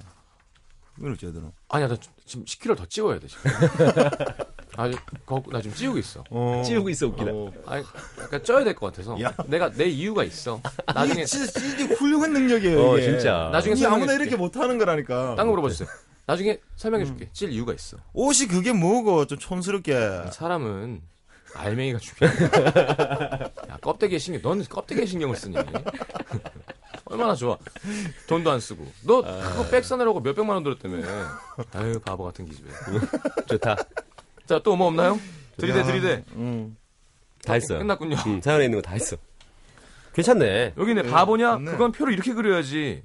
이걸 0.98 1.12
어쩌더라 1.12 1.50
아니야, 1.70 1.88
나 1.88 1.96
지금 2.26 2.44
10kg 2.44 2.76
더 2.76 2.84
찌워야 2.86 3.18
돼, 3.18 3.28
지금. 3.28 3.50
아, 4.76 4.90
거, 5.26 5.42
나 5.50 5.60
지금 5.60 5.76
찌우고 5.76 5.98
있어. 5.98 6.24
어. 6.30 6.62
찌우고 6.64 6.88
있어, 6.90 7.06
웃기다. 7.08 7.30
아니, 7.66 7.84
약간 8.20 8.42
쪄야 8.44 8.64
될 8.64 8.74
것 8.74 8.86
같아서. 8.92 9.20
야. 9.20 9.34
내가, 9.46 9.70
내 9.70 9.84
이유가 9.86 10.24
있어. 10.24 10.60
나중에, 10.86 11.22
이게 11.22 11.24
진짜 11.26 11.60
이게 11.60 11.94
훌륭한 11.94 12.32
능력이에요. 12.32 12.80
어, 12.90 12.98
이게. 12.98 13.10
진짜. 13.10 13.48
나중에 13.52 13.74
이 13.74 13.84
아무나 13.84 13.98
설명해줄게. 14.06 14.22
이렇게 14.22 14.36
못 14.36 14.56
하는 14.56 14.78
거라니까. 14.78 15.34
딴 15.36 15.46
거 15.46 15.50
물어봐 15.52 15.68
주세요. 15.68 15.88
나중에 16.26 16.58
설명해 16.76 17.04
줄게. 17.04 17.28
찔 17.32 17.50
이유가 17.50 17.72
있어. 17.74 17.96
옷이 18.12 18.46
그게 18.46 18.72
뭐고 18.72 19.26
좀 19.26 19.38
촌스럽게. 19.38 20.30
사람은 20.32 21.02
알맹이가 21.54 21.98
중요해. 21.98 22.34
야, 23.68 23.76
껍데기에 23.80 24.18
신경, 24.18 24.40
넌 24.42 24.64
껍데기에 24.64 25.04
신경을 25.06 25.34
쓰니? 25.34 25.56
얼마나 27.06 27.34
좋아. 27.34 27.58
돈도 28.28 28.48
안 28.52 28.60
쓰고. 28.60 28.86
너 29.02 29.20
그거 29.22 29.66
백 29.68 29.84
사느라고 29.84 30.20
몇백만 30.20 30.54
원 30.54 30.62
들었다며. 30.62 30.98
아유, 31.72 31.98
바보 31.98 32.22
같은 32.22 32.44
기집애. 32.46 32.70
좋다. 33.48 33.76
자, 34.50 34.58
또 34.58 34.74
뭐 34.74 34.88
없나요? 34.88 35.16
들이대, 35.58 35.84
들이대. 35.84 36.24
음. 36.32 36.76
다 37.44 37.52
했어요. 37.52 37.78
끝났군요. 37.78 38.16
음, 38.26 38.40
사연에 38.42 38.64
있는 38.64 38.78
거 38.78 38.82
다 38.82 38.94
했어. 38.94 39.16
괜찮네. 40.12 40.74
여기네, 40.76 41.02
바보냐? 41.04 41.52
좋네. 41.58 41.70
그건 41.70 41.92
표를 41.92 42.12
이렇게 42.14 42.34
그려야지. 42.34 43.04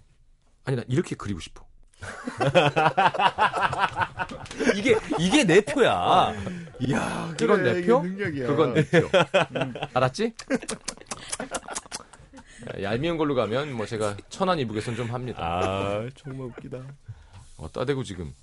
아니, 0.63 0.75
나 0.77 0.83
이렇게 0.87 1.13
그리고 1.15 1.39
싶어. 1.39 1.63
이게 4.75 4.97
이게 5.19 5.43
내 5.43 5.61
표야. 5.61 6.33
이야, 6.79 7.31
그건 7.37 7.61
내 7.61 7.83
표? 7.83 8.01
능력이야. 8.01 8.47
그건 8.47 8.73
내 8.73 8.83
표. 8.89 9.07
알았지? 9.93 10.33
얄미운 12.81 13.17
걸로 13.17 13.35
가면 13.35 13.71
뭐 13.73 13.85
제가 13.85 14.17
천안 14.29 14.57
이북에선 14.57 14.95
좀 14.95 15.11
합니다. 15.11 15.37
아 15.43 16.09
정말 16.15 16.47
웃기다. 16.47 16.79
어, 17.57 17.71
따대고 17.71 18.03
지금 18.03 18.33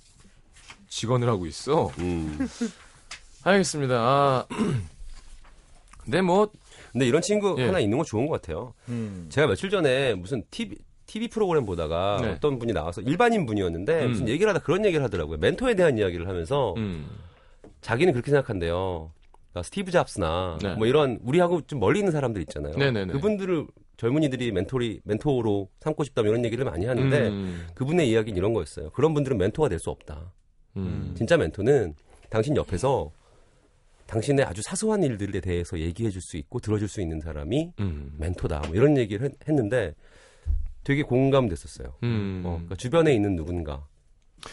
직원을 0.87 1.27
하고 1.27 1.45
있어. 1.47 1.91
음. 1.99 2.47
알겠습니다. 3.43 3.95
아, 3.95 4.45
근데 6.03 6.21
뭐 6.21 6.49
근데 6.91 7.07
이런 7.07 7.21
친구 7.21 7.55
예. 7.59 7.65
하나 7.65 7.79
있는 7.79 7.97
건 7.97 8.05
좋은 8.05 8.27
것 8.27 8.41
같아요. 8.41 8.73
음. 8.89 9.25
제가 9.29 9.47
며칠 9.47 9.69
전에 9.69 10.13
무슨 10.15 10.43
TV 10.51 10.77
TV 11.05 11.27
프로그램 11.27 11.65
보다가 11.65 12.19
네. 12.21 12.29
어떤 12.31 12.57
분이 12.59 12.71
나와서 12.73 13.01
일반인 13.01 13.45
분이었는데 13.45 14.05
음. 14.05 14.09
무슨 14.11 14.27
얘기를 14.29 14.49
하다 14.49 14.63
그런 14.63 14.85
얘기를 14.85 15.03
하더라고요. 15.03 15.37
멘토에 15.37 15.75
대한 15.75 15.97
이야기를 15.97 16.27
하면서 16.27 16.73
음, 16.77 17.07
자기는 17.81 18.13
그렇게 18.13 18.31
생각한대요. 18.31 19.11
그러니까 19.51 19.63
스티브 19.63 19.91
잡스나 19.91 20.57
네. 20.61 20.75
뭐 20.75 20.87
이런 20.87 21.19
우리하고 21.23 21.61
좀 21.67 21.79
멀리 21.79 21.99
있는 21.99 22.11
사람들 22.11 22.41
있잖아요. 22.43 22.75
네네네. 22.77 23.13
그분들을 23.13 23.67
젊은이들이 23.97 24.51
멘토리 24.51 25.01
멘토로 25.03 25.69
삼고 25.81 26.03
싶다 26.05 26.21
뭐 26.23 26.31
이런 26.31 26.45
얘기를 26.45 26.63
많이 26.65 26.85
하는데 26.85 27.27
음, 27.27 27.67
그분의 27.75 28.09
이야기는 28.09 28.37
이런 28.37 28.53
거였어요. 28.53 28.89
그런 28.91 29.13
분들은 29.13 29.37
멘토가 29.37 29.69
될 29.69 29.79
수 29.79 29.89
없다. 29.89 30.31
음. 30.77 31.13
진짜 31.17 31.37
멘토는 31.37 31.93
당신 32.29 32.55
옆에서 32.55 33.11
당신의 34.07 34.45
아주 34.45 34.61
사소한 34.63 35.03
일들에 35.03 35.39
대해서 35.39 35.79
얘기해 35.79 36.09
줄 36.09 36.21
수 36.21 36.37
있고 36.37 36.59
들어줄 36.59 36.87
수 36.87 37.01
있는 37.01 37.19
사람이 37.19 37.73
음. 37.79 38.13
멘토다. 38.17 38.61
뭐 38.67 38.75
이런 38.75 38.97
얘기를 38.97 39.25
했, 39.27 39.33
했는데 39.47 39.95
되게 40.83 41.01
공감됐었어요. 41.03 41.93
음. 42.03 42.43
어, 42.45 42.51
그러니까 42.55 42.75
주변에 42.75 43.13
있는 43.13 43.35
누군가. 43.35 43.85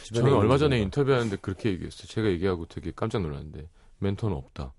주변에 0.05 0.21
저는 0.23 0.29
있는 0.31 0.41
얼마 0.41 0.57
전에 0.59 0.77
누군가. 0.77 0.85
인터뷰하는데 0.85 1.37
그렇게 1.41 1.71
얘기했어요. 1.71 2.07
제가 2.07 2.29
얘기하고 2.29 2.67
되게 2.67 2.93
깜짝 2.95 3.23
놀랐는데 3.23 3.69
멘토는 3.99 4.37
없다. 4.37 4.73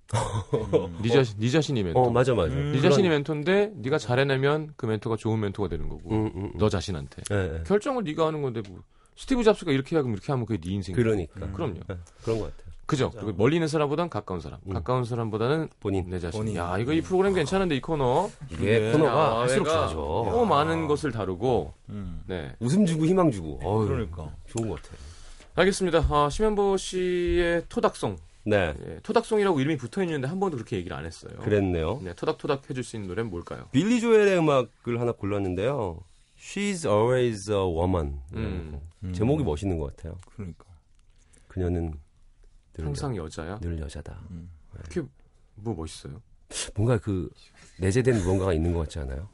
음. 0.74 0.99
네 1.03 1.09
자신, 1.09 1.38
네 1.39 1.49
자신이 1.49 1.84
멘토. 1.84 1.99
어 1.99 2.09
맞아 2.09 2.34
맞아. 2.34 2.53
음. 2.53 2.72
네 2.74 2.82
자신이 2.82 3.07
멘토인데 3.09 3.74
네가 3.76 3.97
잘해내면 3.99 4.74
그 4.78 4.86
멘토가 4.86 5.15
좋은 5.17 5.39
멘토가 5.39 5.67
되는 5.69 5.89
거고 5.89 6.09
음, 6.09 6.26
음, 6.36 6.43
음. 6.45 6.51
너 6.57 6.69
자신한테 6.69 7.22
예, 7.32 7.59
예. 7.59 7.63
결정을 7.63 8.03
네가 8.03 8.28
하는 8.28 8.41
건데 8.41 8.61
뭐 8.67 8.82
스티브 9.17 9.43
잡스가 9.43 9.72
이렇게 9.72 9.95
하면 9.97 10.13
이렇게 10.13 10.32
하면 10.32 10.45
그게 10.45 10.59
네 10.59 10.74
인생. 10.74 10.95
그러니까 10.95 11.45
음. 11.45 11.53
그럼요. 11.53 11.76
예, 11.91 11.97
그런 12.24 12.39
것 12.39 12.55
같아요. 12.57 12.70
그죠. 12.92 13.10
그리고 13.12 13.32
멀리 13.38 13.56
있는 13.56 13.70
사람보단 13.70 14.10
가까운 14.10 14.42
사람. 14.42 14.60
음. 14.68 14.74
가까운 14.74 15.06
사람보다는 15.06 15.70
본인 15.80 16.10
내 16.10 16.20
자신. 16.20 16.42
본인. 16.42 16.58
야 16.58 16.78
이거 16.78 16.92
이 16.92 17.00
프로그램 17.00 17.34
괜찮은데 17.34 17.76
이 17.78 17.80
코너. 17.80 18.30
이게 18.52 18.80
네. 18.80 18.92
코너가 18.92 19.39
할수록 19.39 19.64
내가 19.64 19.88
좋아져. 19.88 19.96
너무 20.30 20.46
많은 20.46 20.88
것을 20.88 21.14
다루고. 21.14 21.74
음. 21.89 22.22
네. 22.28 22.54
웃음 22.60 22.86
주고 22.86 23.06
희망 23.06 23.32
주고. 23.32 23.60
어휴, 23.64 23.88
그러니까. 23.88 24.36
좋은 24.48 24.68
것 24.68 24.82
같아요. 24.82 25.00
알겠습니다. 25.56 26.06
아, 26.10 26.30
심현보 26.30 26.76
씨의 26.76 27.64
토닥송. 27.70 28.18
네, 28.44 28.74
예, 28.88 29.00
토닥송이라고 29.04 29.60
이름이 29.60 29.78
붙어 29.78 30.02
있는데 30.04 30.28
한 30.28 30.39
번도 30.39 30.58
그렇게 30.58 30.76
얘기를 30.76 30.98
안 30.98 31.06
했어요. 31.06 31.32
그랬네요. 31.42 32.02
네, 32.04 32.14
토닥토닥 32.14 32.70
해줄 32.70 32.84
수 32.84 32.96
있는 32.96 33.08
노래는 33.08 33.30
뭘까요? 33.30 33.66
빌리 33.72 34.02
조엘의 34.02 34.38
음악을 34.39 35.00
하나 35.00 35.12
골랐는데요. 35.12 36.00
She's 36.39 36.89
always 36.89 37.52
a 37.52 37.58
woman. 37.58 38.20
음. 38.34 38.82
음. 39.04 39.14
제목이 39.14 39.44
멋있는 39.44 39.78
것 39.78 39.96
같아요. 39.96 40.18
그러니까. 40.36 40.66
그녀는 41.48 41.92
늘, 41.92 41.94
항상 42.84 43.15
여 43.15 43.27
자야. 43.29 43.59
늘 43.59 43.79
여자다. 43.79 44.19
그게 44.89 45.07
뭐 45.55 45.73
멋있어요? 45.75 46.21
뭔가 46.75 46.97
그 46.97 47.29
내재된 47.79 48.21
무언가가 48.23 48.53
있는 48.53 48.73
것 48.73 48.79
같지 48.79 48.99
않아요? 48.99 49.29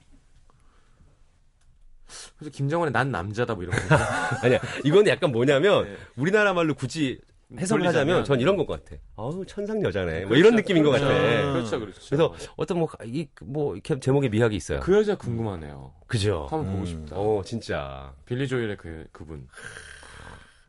그래서 2.38 2.52
김정은의 2.52 2.92
난 2.94 3.12
남자다 3.12 3.56
뭐 3.56 3.64
이런 3.64 3.76
거. 3.76 3.96
아니야, 4.44 4.60
이건 4.86 5.08
약간 5.08 5.32
뭐냐면 5.32 5.86
네. 5.86 5.98
우리나라 6.16 6.54
말로 6.54 6.74
굳이 6.74 7.20
해석을. 7.58 7.86
하자면 7.88 8.24
전 8.26 8.40
이런 8.40 8.56
것 8.58 8.68
같아. 8.68 8.96
아우 9.16 9.46
천상 9.46 9.82
여자네. 9.82 10.26
뭐 10.26 10.36
이런 10.38 10.56
느낌인 10.56 10.84
것 10.84 10.92
같아. 10.92 11.06
그렇죠, 11.08 11.80
그렇죠. 11.80 12.02
그래서 12.08 12.34
어떤 12.58 12.80
뭐이뭐 12.80 13.74
이렇게 13.76 14.00
제목에 14.00 14.30
미학이 14.30 14.56
있어요. 14.56 14.80
그 14.82 14.94
여자 14.94 15.16
궁금하네요. 15.18 15.94
그죠? 16.08 16.48
한번 16.50 16.68
보고 16.72 16.80
음. 16.80 16.86
싶다. 16.86 17.16
어 17.16 17.42
진짜 17.46 18.14
빌리 18.26 18.48
조엘의 18.48 18.78
그 18.78 19.08
그분. 19.12 19.48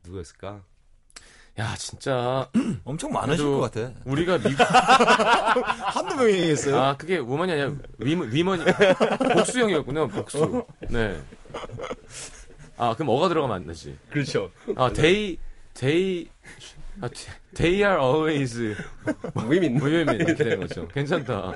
누구였을까? 0.04 0.62
야 1.58 1.74
진짜 1.76 2.48
엄청 2.84 3.10
많으실 3.12 3.44
것 3.44 3.60
같아. 3.60 3.92
우리가 4.04 4.38
미국 4.38 4.60
한두 4.62 6.14
명이겠어요? 6.16 6.78
아 6.80 6.96
그게 6.96 7.18
우먼이 7.18 7.50
아니라 7.50 7.72
위먼 7.98 8.32
위먼이 8.32 8.62
복수형이었군요. 9.34 10.08
복수. 10.08 10.64
네. 10.88 11.20
아 12.76 12.94
그럼 12.94 13.08
어가 13.08 13.28
들어가면 13.28 13.56
안 13.56 13.66
되지. 13.66 13.96
그렇죠. 14.10 14.52
아 14.76 14.92
they 14.92 15.36
they 15.74 16.28
아, 17.00 17.08
they 17.54 17.82
are 17.82 18.00
always 18.00 18.76
위민. 19.48 19.78
모임이 19.82 20.14
이렇게 20.14 20.34
되는 20.36 20.60
거죠. 20.60 20.86
괜찮다. 20.88 21.54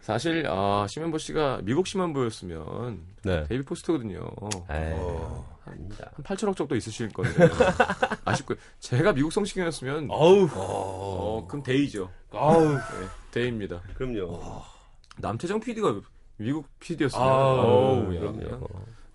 사실 0.00 0.46
아 0.48 0.86
심현보 0.88 1.18
씨가 1.18 1.60
미국 1.62 1.86
심현보였으면 1.86 3.00
네. 3.22 3.44
데이빗 3.44 3.64
포스터거든요. 3.64 4.30
어. 4.40 5.58
아닙니다. 5.64 6.10
한 6.14 6.24
8천억 6.24 6.56
정도 6.56 6.74
있으실 6.74 7.10
건데 7.10 7.48
아쉽고 8.24 8.54
제가 8.80 9.12
미국 9.12 9.32
성시경이었으면 9.32 10.08
어우, 10.10 10.48
어 10.54 11.46
그럼 11.46 11.62
데이죠. 11.62 12.10
아우, 12.32 12.74
네, 12.74 12.80
데이입니다. 13.30 13.82
그럼요. 13.94 14.40
남태정 15.18 15.60
PD가 15.60 16.00
미국 16.38 16.66
PD였으면 16.80 17.24
아우, 17.24 17.58
어우 18.06 18.14
야, 18.16 18.20
그럼요. 18.20 18.68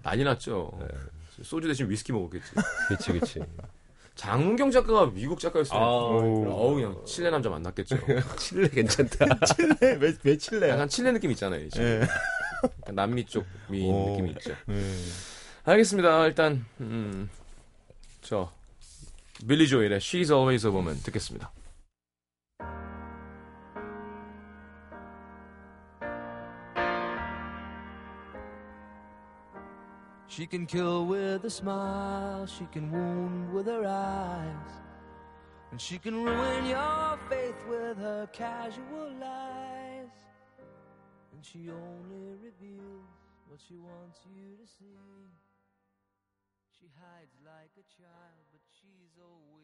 난리 0.04 0.24
났죠. 0.24 0.72
소주 1.42 1.68
대신 1.68 1.90
위스키 1.90 2.14
먹었겠지. 2.14 2.52
그렇지, 2.88 3.12
그렇지. 3.12 3.40
장문경 4.16 4.72
작가가 4.72 5.06
미국 5.08 5.40
작가였으면 5.40 5.82
아우. 5.82 6.46
어우 6.50 6.76
그냥 6.76 7.02
칠레 7.06 7.30
남자 7.30 7.50
만났겠죠. 7.50 7.98
칠레 8.40 8.70
괜찮다. 8.70 9.26
칠레? 9.56 9.98
왜, 10.00 10.14
왜 10.24 10.38
칠레야? 10.38 10.74
약간 10.74 10.88
칠레 10.88 11.12
느낌 11.12 11.32
있잖아요. 11.32 11.66
이제. 11.66 11.82
예. 11.84 12.02
약간 12.64 12.96
남미 12.96 13.26
쪽 13.26 13.46
미인 13.70 13.94
오. 13.94 14.12
느낌이 14.12 14.32
있죠. 14.32 14.52
예. 14.70 14.92
알겠습니다. 15.66 16.26
일단 16.28 16.66
음, 16.80 17.30
저 18.22 18.52
빌리 19.48 19.68
조엘의 19.68 20.00
She's 20.00 20.32
Always 20.32 20.66
a 20.66 20.72
Woman 20.72 21.02
듣겠습니다. 21.04 21.52
She 30.36 30.46
can 30.46 30.66
kill 30.66 31.06
with 31.06 31.46
a 31.46 31.50
smile, 31.50 32.46
she 32.46 32.66
can 32.74 32.92
wound 32.92 33.54
with 33.54 33.68
her 33.68 33.88
eyes, 33.88 34.72
and 35.72 35.80
she 35.80 35.98
can 35.98 36.26
ruin 36.26 36.66
your 36.66 37.18
faith 37.30 37.56
with 37.70 37.98
her 38.00 38.28
casual 38.34 39.14
lies. 39.18 40.12
And 41.32 41.40
she 41.42 41.70
only 41.70 42.36
reveals 42.44 43.08
what 43.48 43.62
she 43.66 43.78
wants 43.78 44.20
you 44.28 44.58
to 44.60 44.68
see. 44.68 45.32
She 46.78 46.92
hides 47.00 47.38
like 47.46 47.72
a 47.80 47.88
child, 47.96 48.44
but 48.52 48.60
she's 48.76 49.16
always 49.18 49.55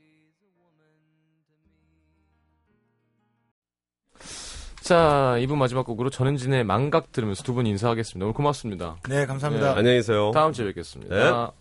자, 4.82 5.36
2부 5.38 5.56
마지막 5.56 5.86
곡으로 5.86 6.10
전은진의 6.10 6.64
망각 6.64 7.12
들으면서 7.12 7.44
두 7.44 7.54
분 7.54 7.66
인사하겠습니다. 7.68 8.26
오늘 8.26 8.34
고맙습니다. 8.34 8.96
네, 9.08 9.26
감사합니다. 9.26 9.76
안녕히 9.76 9.98
계세요. 9.98 10.32
다음 10.34 10.54
주에 10.54 10.66
뵙겠습니다. 10.66 11.16
네. 11.16 11.61